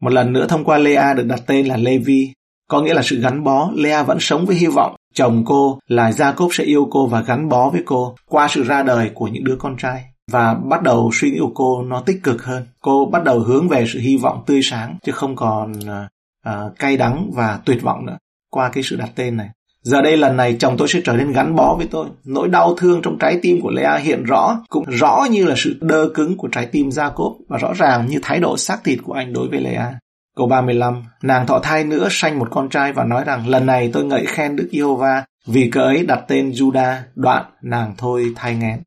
một 0.00 0.12
lần 0.12 0.32
nữa 0.32 0.46
thông 0.48 0.64
qua 0.64 0.78
Lea 0.78 1.14
được 1.14 1.26
đặt 1.26 1.40
tên 1.46 1.66
là 1.66 1.76
Levi. 1.76 2.32
Có 2.68 2.80
nghĩa 2.80 2.94
là 2.94 3.02
sự 3.02 3.20
gắn 3.20 3.44
bó. 3.44 3.70
Lea 3.74 4.02
vẫn 4.02 4.20
sống 4.20 4.46
với 4.46 4.56
hy 4.56 4.66
vọng 4.66 4.96
chồng 5.14 5.42
cô 5.46 5.78
là 5.88 6.10
Jacob 6.10 6.48
sẽ 6.52 6.64
yêu 6.64 6.88
cô 6.90 7.06
và 7.06 7.20
gắn 7.20 7.48
bó 7.48 7.70
với 7.70 7.82
cô 7.84 8.14
qua 8.26 8.48
sự 8.48 8.64
ra 8.64 8.82
đời 8.82 9.10
của 9.14 9.26
những 9.26 9.44
đứa 9.44 9.56
con 9.56 9.76
trai 9.76 10.04
và 10.30 10.54
bắt 10.54 10.82
đầu 10.82 11.10
suy 11.12 11.30
nghĩ 11.30 11.38
của 11.38 11.52
cô 11.54 11.82
nó 11.82 12.00
tích 12.00 12.20
cực 12.22 12.44
hơn 12.44 12.66
cô 12.80 13.08
bắt 13.12 13.24
đầu 13.24 13.40
hướng 13.40 13.68
về 13.68 13.84
sự 13.92 13.98
hy 13.98 14.16
vọng 14.16 14.42
tươi 14.46 14.60
sáng 14.62 14.96
chứ 15.04 15.12
không 15.12 15.36
còn 15.36 15.72
à, 15.88 16.08
uh, 16.48 16.78
cay 16.78 16.96
đắng 16.96 17.30
và 17.34 17.58
tuyệt 17.64 17.82
vọng 17.82 18.06
nữa 18.06 18.18
qua 18.50 18.70
cái 18.72 18.82
sự 18.82 18.96
đặt 18.96 19.08
tên 19.14 19.36
này. 19.36 19.48
Giờ 19.82 20.02
đây 20.02 20.16
lần 20.16 20.36
này 20.36 20.56
chồng 20.60 20.76
tôi 20.78 20.88
sẽ 20.88 21.00
trở 21.04 21.12
nên 21.12 21.32
gắn 21.32 21.56
bó 21.56 21.74
với 21.74 21.88
tôi. 21.90 22.06
Nỗi 22.24 22.48
đau 22.48 22.74
thương 22.74 23.02
trong 23.02 23.18
trái 23.18 23.38
tim 23.42 23.60
của 23.60 23.70
Lea 23.70 23.96
hiện 23.96 24.24
rõ 24.24 24.60
cũng 24.68 24.84
rõ 24.88 25.26
như 25.30 25.44
là 25.44 25.54
sự 25.58 25.78
đơ 25.80 26.08
cứng 26.14 26.36
của 26.36 26.48
trái 26.48 26.66
tim 26.66 26.88
Jacob 26.88 27.36
và 27.48 27.58
rõ 27.58 27.72
ràng 27.72 28.06
như 28.06 28.18
thái 28.22 28.40
độ 28.40 28.56
xác 28.56 28.84
thịt 28.84 28.98
của 29.02 29.12
anh 29.12 29.32
đối 29.32 29.48
với 29.48 29.60
Lea. 29.60 29.92
Câu 30.36 30.46
35, 30.46 31.02
nàng 31.22 31.46
thọ 31.46 31.58
thai 31.58 31.84
nữa 31.84 32.08
sanh 32.10 32.38
một 32.38 32.48
con 32.50 32.68
trai 32.68 32.92
và 32.92 33.04
nói 33.04 33.24
rằng 33.24 33.48
lần 33.48 33.66
này 33.66 33.90
tôi 33.92 34.04
ngợi 34.04 34.26
khen 34.26 34.56
Đức 34.56 34.68
Giê-hô-va 34.72 35.24
vì 35.46 35.70
cớ 35.70 35.80
ấy 35.80 36.06
đặt 36.06 36.24
tên 36.28 36.50
Juda, 36.50 36.96
đoạn 37.14 37.44
nàng 37.62 37.94
thôi 37.98 38.32
thai 38.36 38.54
nghén. 38.54 38.82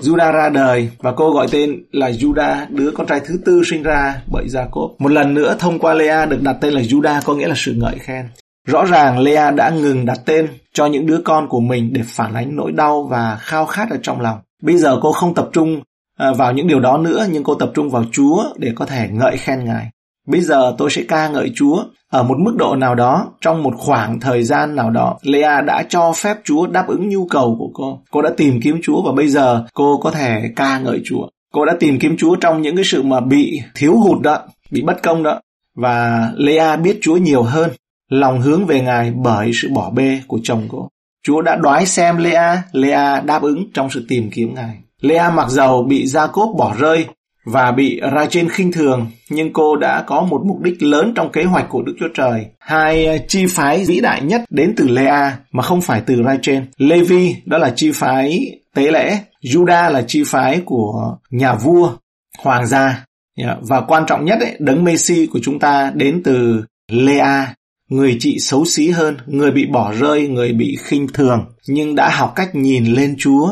Judah 0.00 0.32
ra 0.32 0.48
đời 0.48 0.90
và 0.98 1.12
cô 1.12 1.30
gọi 1.30 1.46
tên 1.50 1.84
là 1.92 2.10
Judah, 2.10 2.66
đứa 2.68 2.90
con 2.90 3.06
trai 3.06 3.20
thứ 3.26 3.38
tư 3.44 3.62
sinh 3.64 3.82
ra 3.82 4.22
bởi 4.32 4.46
Jacob. 4.46 4.90
Một 4.98 5.08
lần 5.08 5.34
nữa 5.34 5.56
thông 5.58 5.78
qua 5.78 5.94
Lea 5.94 6.26
được 6.26 6.42
đặt 6.42 6.56
tên 6.60 6.72
là 6.72 6.80
Judah 6.80 7.20
có 7.24 7.34
nghĩa 7.34 7.48
là 7.48 7.54
sự 7.56 7.74
ngợi 7.76 7.98
khen. 7.98 8.28
Rõ 8.66 8.84
ràng 8.84 9.18
Lea 9.18 9.50
đã 9.50 9.70
ngừng 9.70 10.04
đặt 10.06 10.18
tên 10.24 10.48
cho 10.72 10.86
những 10.86 11.06
đứa 11.06 11.20
con 11.24 11.48
của 11.48 11.60
mình 11.60 11.92
để 11.92 12.02
phản 12.04 12.34
ánh 12.34 12.56
nỗi 12.56 12.72
đau 12.72 13.02
và 13.02 13.38
khao 13.40 13.66
khát 13.66 13.90
ở 13.90 13.96
trong 14.02 14.20
lòng. 14.20 14.38
Bây 14.62 14.76
giờ 14.76 14.98
cô 15.02 15.12
không 15.12 15.34
tập 15.34 15.48
trung 15.52 15.80
ờ, 16.18 16.34
vào 16.34 16.52
những 16.52 16.66
điều 16.66 16.80
đó 16.80 16.98
nữa 16.98 17.26
nhưng 17.32 17.44
cô 17.44 17.54
tập 17.54 17.70
trung 17.74 17.90
vào 17.90 18.04
Chúa 18.12 18.44
để 18.56 18.72
có 18.74 18.86
thể 18.86 19.08
ngợi 19.12 19.36
khen 19.36 19.64
Ngài. 19.64 19.90
Bây 20.26 20.40
giờ 20.40 20.74
tôi 20.78 20.90
sẽ 20.90 21.02
ca 21.08 21.28
ngợi 21.28 21.52
Chúa 21.54 21.84
ở 22.10 22.22
một 22.22 22.38
mức 22.38 22.54
độ 22.56 22.76
nào 22.76 22.94
đó, 22.94 23.26
trong 23.40 23.62
một 23.62 23.74
khoảng 23.76 24.20
thời 24.20 24.42
gian 24.42 24.76
nào 24.76 24.90
đó. 24.90 25.18
Lea 25.22 25.60
đã 25.60 25.84
cho 25.88 26.12
phép 26.12 26.36
Chúa 26.44 26.66
đáp 26.66 26.84
ứng 26.88 27.08
nhu 27.08 27.26
cầu 27.26 27.56
của 27.58 27.70
cô. 27.74 28.00
Cô 28.10 28.22
đã 28.22 28.30
tìm 28.36 28.60
kiếm 28.62 28.80
Chúa 28.82 29.02
và 29.02 29.12
bây 29.12 29.28
giờ 29.28 29.64
cô 29.74 30.00
có 30.02 30.10
thể 30.10 30.42
ca 30.56 30.78
ngợi 30.78 31.00
Chúa. 31.04 31.26
Cô 31.52 31.64
đã 31.64 31.76
tìm 31.80 31.98
kiếm 31.98 32.16
Chúa 32.16 32.36
trong 32.36 32.62
những 32.62 32.76
cái 32.76 32.84
sự 32.84 33.02
mà 33.02 33.20
bị 33.20 33.60
thiếu 33.74 33.96
hụt 33.96 34.22
đó, 34.22 34.38
bị 34.70 34.82
bất 34.82 35.02
công 35.02 35.22
đó. 35.22 35.40
Và 35.74 36.28
Lea 36.36 36.76
biết 36.76 36.98
Chúa 37.02 37.16
nhiều 37.16 37.42
hơn, 37.42 37.70
lòng 38.10 38.40
hướng 38.40 38.66
về 38.66 38.80
Ngài 38.80 39.10
bởi 39.10 39.50
sự 39.54 39.68
bỏ 39.74 39.90
bê 39.90 40.20
của 40.26 40.38
chồng 40.42 40.68
cô. 40.68 40.88
Chúa 41.26 41.42
đã 41.42 41.56
đoái 41.56 41.86
xem 41.86 42.16
Lea, 42.16 42.62
Lea 42.72 43.20
đáp 43.20 43.42
ứng 43.42 43.64
trong 43.74 43.90
sự 43.90 44.04
tìm 44.08 44.30
kiếm 44.30 44.54
Ngài. 44.54 44.78
Lea 45.00 45.30
mặc 45.30 45.48
dầu 45.50 45.82
bị 45.82 46.06
gia 46.06 46.26
cốp 46.26 46.50
bỏ 46.58 46.74
rơi 46.78 47.06
và 47.44 47.72
bị 47.72 48.00
Rachel 48.14 48.48
khinh 48.48 48.72
thường, 48.72 49.06
nhưng 49.30 49.52
cô 49.52 49.76
đã 49.76 50.04
có 50.06 50.22
một 50.22 50.42
mục 50.46 50.60
đích 50.60 50.82
lớn 50.82 51.12
trong 51.14 51.32
kế 51.32 51.44
hoạch 51.44 51.66
của 51.68 51.82
Đức 51.82 51.96
Chúa 52.00 52.08
Trời. 52.14 52.46
Hai 52.58 53.06
ờ, 53.06 53.18
chi 53.28 53.46
phái 53.46 53.84
vĩ 53.84 54.00
đại 54.00 54.22
nhất 54.22 54.42
đến 54.50 54.74
từ 54.76 54.88
Lea 54.88 55.36
mà 55.52 55.62
không 55.62 55.80
phải 55.80 56.02
từ 56.06 56.22
Rachel. 56.26 56.62
Levi 56.78 57.36
đó 57.44 57.58
là 57.58 57.72
chi 57.76 57.90
phái 57.94 58.58
tế 58.74 58.90
lễ, 58.90 59.18
Judah 59.42 59.90
là 59.90 60.02
chi 60.02 60.22
phái 60.26 60.60
của 60.64 61.16
nhà 61.30 61.54
vua, 61.54 61.90
hoàng 62.38 62.66
gia. 62.66 63.04
Dạ, 63.38 63.56
và 63.60 63.80
quan 63.80 64.04
trọng 64.06 64.24
nhất, 64.24 64.40
ấy, 64.40 64.56
đấng 64.58 64.84
Messi 64.84 65.26
của 65.26 65.38
chúng 65.42 65.58
ta 65.58 65.92
đến 65.94 66.22
từ 66.24 66.64
Lea, 66.90 67.54
người 67.88 68.16
chị 68.20 68.38
xấu 68.38 68.64
xí 68.64 68.90
hơn, 68.90 69.16
người 69.26 69.50
bị 69.50 69.66
bỏ 69.66 69.92
rơi, 69.92 70.28
người 70.28 70.52
bị 70.52 70.76
khinh 70.84 71.06
thường, 71.14 71.44
nhưng 71.68 71.94
đã 71.94 72.10
học 72.10 72.32
cách 72.36 72.54
nhìn 72.54 72.84
lên 72.84 73.14
Chúa, 73.18 73.48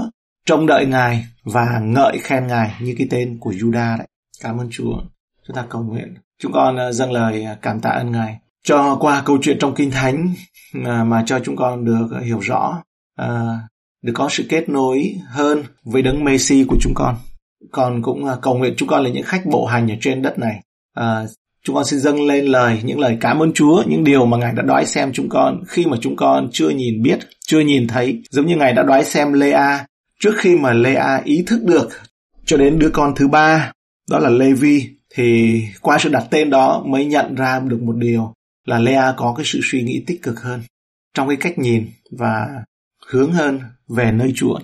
trông 0.47 0.67
đợi 0.67 0.87
Ngài 0.87 1.25
và 1.45 1.81
ngợi 1.83 2.19
khen 2.19 2.47
Ngài 2.47 2.75
như 2.81 2.95
cái 2.99 3.07
tên 3.11 3.39
của 3.41 3.51
Judah 3.53 3.99
đấy. 3.99 4.07
Cảm 4.43 4.59
ơn 4.59 4.69
Chúa. 4.71 5.03
Chúng 5.47 5.57
ta 5.57 5.67
cầu 5.71 5.83
nguyện. 5.83 6.15
Chúng 6.43 6.53
con 6.53 6.77
ờ, 6.77 6.93
dâng 6.93 7.13
lời 7.13 7.45
ờ, 7.45 7.57
cảm 7.63 7.81
tạ 7.81 7.91
ơn 7.91 8.13
Ngài 8.13 8.39
cho 8.65 8.97
qua 9.01 9.23
câu 9.25 9.39
chuyện 9.43 9.57
trong 9.61 9.75
Kinh 9.75 9.91
Thánh 9.91 10.35
mà, 10.75 11.23
cho 11.27 11.41
chúng 11.45 11.57
con 11.57 11.85
được 11.85 12.09
ờ, 12.11 12.21
hiểu 12.21 12.41
rõ, 12.41 12.83
được 14.03 14.13
có 14.15 14.29
sự 14.31 14.47
kết 14.49 14.69
nối 14.69 15.15
hơn 15.29 15.63
với 15.85 16.03
đấng 16.03 16.25
Messi 16.25 16.65
của 16.69 16.77
chúng 16.81 16.93
con. 16.95 17.17
Còn 17.73 18.03
cũng 18.03 18.27
cầu 18.43 18.55
nguyện 18.55 18.75
chúng 18.77 18.89
con 18.89 19.05
là 19.05 19.11
những 19.11 19.25
khách 19.25 19.47
bộ 19.47 19.67
hành 19.67 19.91
ở 19.91 19.95
trên 20.01 20.23
đất 20.23 20.35
này. 20.39 20.63
Chúng 21.65 21.77
con 21.77 21.85
xin 21.85 22.01
dâng 22.01 22.27
lên 22.27 22.45
lời 22.45 22.81
những 22.85 23.01
lời 23.01 23.17
cảm 23.21 23.43
ơn 23.43 23.53
Chúa, 23.53 23.83
những 23.87 24.05
điều 24.05 24.27
mà 24.27 24.37
Ngài 24.37 24.53
đã 24.53 24.63
đoái 24.63 24.87
xem 24.87 25.13
chúng 25.13 25.29
con 25.29 25.63
khi 25.69 25.87
mà 25.87 25.97
chúng 26.01 26.17
con 26.17 26.49
chưa 26.53 26.69
nhìn 26.69 27.03
biết, 27.03 27.19
chưa 27.47 27.61
nhìn 27.61 27.87
thấy, 27.87 28.23
giống 28.31 28.47
như 28.47 28.57
Ngài 28.57 28.73
đã 28.73 28.83
đoái 28.83 29.05
xem 29.05 29.33
Lea 29.33 29.87
trước 30.23 30.35
khi 30.39 30.57
mà 30.57 30.73
Lea 30.73 31.21
ý 31.25 31.45
thức 31.47 31.65
được 31.65 31.89
cho 32.45 32.57
đến 32.57 32.79
đứa 32.79 32.91
con 32.93 33.15
thứ 33.17 33.29
ba, 33.29 33.73
đó 34.11 34.19
là 34.19 34.31
Levi 34.31 34.89
thì 35.15 35.61
qua 35.81 35.99
sự 36.01 36.09
đặt 36.09 36.25
tên 36.31 36.51
đó 36.51 36.85
mới 36.87 37.07
nhận 37.07 37.35
ra 37.35 37.61
được 37.61 37.83
một 37.83 37.97
điều 37.97 38.33
là 38.65 38.79
Lea 38.79 39.15
có 39.17 39.35
cái 39.37 39.47
sự 39.47 39.61
suy 39.63 39.83
nghĩ 39.83 40.05
tích 40.07 40.23
cực 40.23 40.41
hơn 40.41 40.63
trong 41.15 41.29
cái 41.29 41.37
cách 41.37 41.59
nhìn 41.59 41.87
và 42.11 42.47
hướng 43.07 43.33
hơn 43.33 43.61
về 43.89 44.13
nơi 44.13 44.33
Chúa. 44.37 44.59